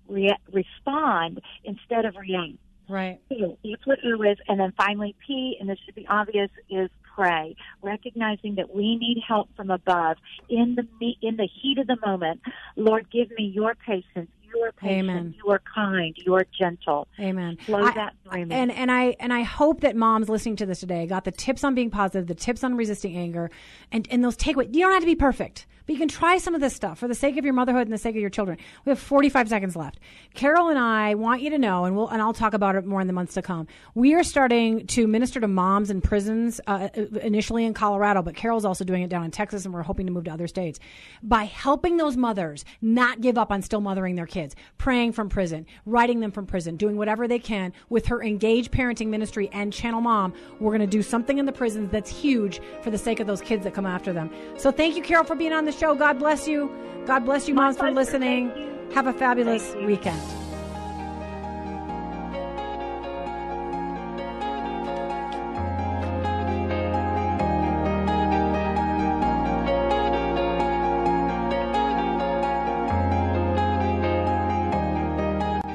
rea- 0.08 0.38
respond 0.52 1.42
instead 1.64 2.06
of 2.06 2.16
react. 2.16 2.58
Right. 2.90 3.20
O. 3.32 3.58
That's 3.64 3.86
what 3.86 4.00
O 4.06 4.22
is. 4.24 4.38
And 4.48 4.60
then 4.60 4.74
finally, 4.78 5.16
P, 5.26 5.58
and 5.60 5.70
this 5.70 5.78
should 5.86 5.96
be 5.96 6.08
obvious, 6.08 6.50
is 6.70 6.90
pray. 7.16 7.56
Recognizing 7.82 8.56
that 8.56 8.74
we 8.74 8.96
need 8.96 9.22
help 9.28 9.50
from 9.56 9.72
above 9.72 10.18
in 10.50 10.76
the 10.76 10.88
me- 11.02 11.18
in 11.22 11.36
the 11.36 11.48
heat 11.48 11.80
of 11.80 11.88
the 11.88 11.98
moment. 12.06 12.42
Lord, 12.76 13.10
give 13.12 13.30
me 13.32 13.46
your 13.46 13.76
patience. 13.76 14.30
You 14.54 14.62
are 14.64 14.72
patient. 14.72 15.10
Amen. 15.10 15.36
You 15.44 15.52
are 15.52 15.62
kind. 15.74 16.16
You 16.26 16.36
are 16.36 16.46
gentle. 16.58 17.08
Amen. 17.20 17.58
I- 17.68 17.92
that. 17.94 18.14
And 18.32 18.72
and 18.72 18.92
I 18.92 19.16
and 19.20 19.34
I 19.34 19.42
hope 19.44 19.82
that 19.82 19.96
moms 19.96 20.30
listening 20.30 20.56
to 20.58 20.66
this 20.66 20.80
today 20.82 21.06
got 21.08 21.24
the 21.24 21.32
tips 21.32 21.64
on 21.64 21.76
being 21.76 21.90
positive, 21.90 22.28
the 22.28 22.36
tips 22.36 22.64
on 22.64 22.76
resisting 22.76 23.16
anger, 23.18 23.50
and 23.92 24.08
and 24.12 24.24
those 24.24 24.38
takeaways. 24.38 24.74
You 24.74 24.82
don't 24.82 24.94
have 24.94 25.02
to 25.02 25.08
be 25.08 25.16
perfect, 25.16 25.66
but 25.88 25.94
you 25.94 26.00
can 26.00 26.10
try 26.10 26.38
some 26.38 26.54
of 26.54 26.60
this 26.60 26.76
stuff 26.76 27.00
for 27.00 27.08
the 27.08 27.16
sake 27.16 27.38
of 27.38 27.46
your 27.46 27.54
motherhood 27.54 27.84
and 27.84 27.94
the 27.94 27.98
sake 27.98 28.16
of 28.16 28.22
your 28.22 28.30
children. 28.30 28.58
We 28.84 28.92
have 28.92 29.00
45 29.00 29.48
seconds 29.48 29.76
left. 29.76 30.00
Karol 30.34 30.68
and 30.68 30.78
I 30.78 31.16
want 31.16 31.42
you 31.42 31.50
to 31.52 31.58
know, 31.58 31.86
and 31.86 31.96
we'll 31.96 32.10
and 32.10 32.22
I'll 32.22 32.34
talk 32.34 32.54
about 32.54 32.76
it 32.76 32.86
more 32.86 33.00
in 33.00 33.08
the 33.08 33.14
months 33.14 33.34
to 33.36 33.42
come. 33.42 33.68
We 33.96 34.14
are 34.14 34.24
starting 34.24 34.86
to 34.88 35.08
minister 35.08 35.40
to 35.40 35.48
moms 35.48 35.90
in 35.90 36.02
prisons 36.02 36.60
uh, 36.68 36.90
initially 37.22 37.66
in 37.66 37.74
Colorado, 37.74 38.22
but 38.22 38.36
Karol's 38.36 38.66
also 38.66 38.84
doing 38.84 39.02
it 39.02 39.10
down 39.10 39.24
in 39.24 39.32
Texas, 39.32 39.64
and 39.64 39.74
we're 39.74 39.82
hoping 39.82 40.06
to 40.08 40.12
move 40.12 40.26
to 40.26 40.32
other 40.32 40.48
states 40.48 40.80
by 41.24 41.46
helping 41.46 41.96
those 41.96 42.18
mothers 42.18 42.66
not 42.82 43.22
give 43.22 43.38
up 43.38 43.50
on 43.50 43.62
still 43.62 43.82
mothering 43.82 44.16
their 44.16 44.28
kids, 44.28 44.56
praying 44.78 45.14
from 45.14 45.30
prison, 45.30 45.66
writing 45.86 46.20
them 46.20 46.32
from 46.32 46.46
prison, 46.46 46.76
doing 46.76 46.98
whatever 46.98 47.28
they 47.30 47.40
can 47.40 47.72
with 47.88 48.08
her 48.08 48.22
engaged 48.22 48.72
parenting 48.72 49.08
ministry 49.08 49.50
and 49.54 49.72
Channel 49.72 50.02
Mom. 50.02 50.34
We're 50.60 50.72
going 50.72 50.82
to 50.82 50.88
do 50.88 51.02
something 51.02 51.38
in 51.38 51.46
the 51.46 51.54
prisons 51.54 51.92
that's 51.92 52.10
huge 52.10 52.60
for 52.82 52.90
the 52.90 52.98
sake 52.98 53.22
of 53.22 53.28
those 53.28 53.42
kids 53.42 53.64
that 53.64 53.74
come 53.74 53.86
after 53.86 54.12
them. 54.12 54.30
So 54.58 54.70
thank 54.70 54.98
you, 54.98 55.02
Carol, 55.02 55.24
for 55.24 55.36
being 55.36 55.54
on 55.54 55.64
the 55.64 55.77
show. 55.78 55.96
God 55.96 56.20
bless 56.20 56.48
you. 56.48 56.72
God 57.06 57.26
bless 57.26 57.48
you, 57.48 57.54
My 57.54 57.66
moms, 57.66 57.78
for 57.78 57.92
listening. 57.92 58.52
Have 58.94 59.08
a 59.08 59.14
fabulous 59.14 59.76
weekend. 59.76 60.20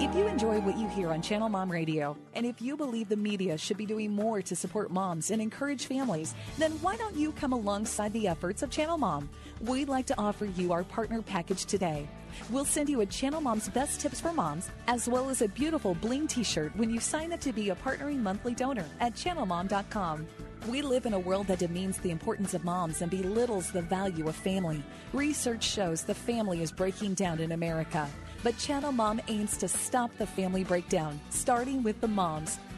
If 0.01 0.15
you 0.17 0.27
enjoy 0.27 0.59
what 0.61 0.77
you 0.77 0.89
hear 0.89 1.11
on 1.11 1.23
Channel 1.23 1.49
Mom 1.49 1.71
Radio, 1.71 2.17
and 2.35 2.45
if 2.45 2.61
you 2.61 2.77
believe 2.77 3.09
the 3.09 3.17
media 3.17 3.57
should 3.57 3.77
be 3.77 3.87
doing 3.87 4.11
more 4.11 4.43
to 4.43 4.57
support 4.57 4.91
moms 4.91 5.31
and 5.31 5.41
encourage 5.41 5.87
families, 5.87 6.35
then 6.59 6.73
why 6.83 6.97
don't 6.97 7.15
you 7.15 7.33
come 7.33 7.53
alongside 7.53 8.13
the 8.13 8.27
efforts 8.27 8.63
of 8.63 8.71
Channel 8.71 8.99
Mom? 8.99 9.31
We'd 9.63 9.89
like 9.89 10.07
to 10.07 10.19
offer 10.19 10.45
you 10.45 10.73
our 10.73 10.83
partner 10.83 11.23
package 11.23 11.67
today. 11.67 12.09
We'll 12.51 12.65
send 12.65 12.89
you 12.89 13.01
a 13.03 13.07
Channel 13.07 13.41
Mom's 13.41 13.69
Best 13.69 14.01
Tips 14.01 14.21
for 14.21 14.33
Moms, 14.33 14.69
as 14.89 15.09
well 15.09 15.31
as 15.31 15.41
a 15.41 15.47
beautiful 15.47 15.95
bling 15.95 16.27
t 16.27 16.43
shirt 16.43 16.75
when 16.75 16.91
you 16.91 16.99
sign 16.99 17.33
up 17.33 17.41
to 17.43 17.53
be 17.53 17.71
a 17.71 17.77
partnering 17.77 18.19
monthly 18.19 18.57
donor 18.57 18.87
at 18.99 19.15
channelmom.com. 19.15 20.27
We 20.67 20.83
live 20.83 21.07
in 21.07 21.13
a 21.13 21.19
world 21.19 21.47
that 21.47 21.61
demeans 21.61 21.99
the 21.99 22.11
importance 22.11 22.55
of 22.55 22.65
moms 22.65 23.03
and 23.03 23.11
belittles 23.11 23.71
the 23.71 23.83
value 23.83 24.29
of 24.29 24.35
family. 24.35 24.83
Research 25.13 25.63
shows 25.63 26.03
the 26.03 26.15
family 26.15 26.61
is 26.63 26.73
breaking 26.73 27.15
down 27.15 27.39
in 27.39 27.53
America. 27.53 28.09
But 28.43 28.59
Channel 28.59 28.91
Mom 28.91 29.21
aims 29.29 29.57
to 29.59 29.69
stop 29.69 30.11
the 30.19 30.27
family 30.27 30.65
breakdown, 30.65 31.21
starting 31.31 31.85
with 31.85 32.01
the 32.01 32.09
moms. 32.09 32.59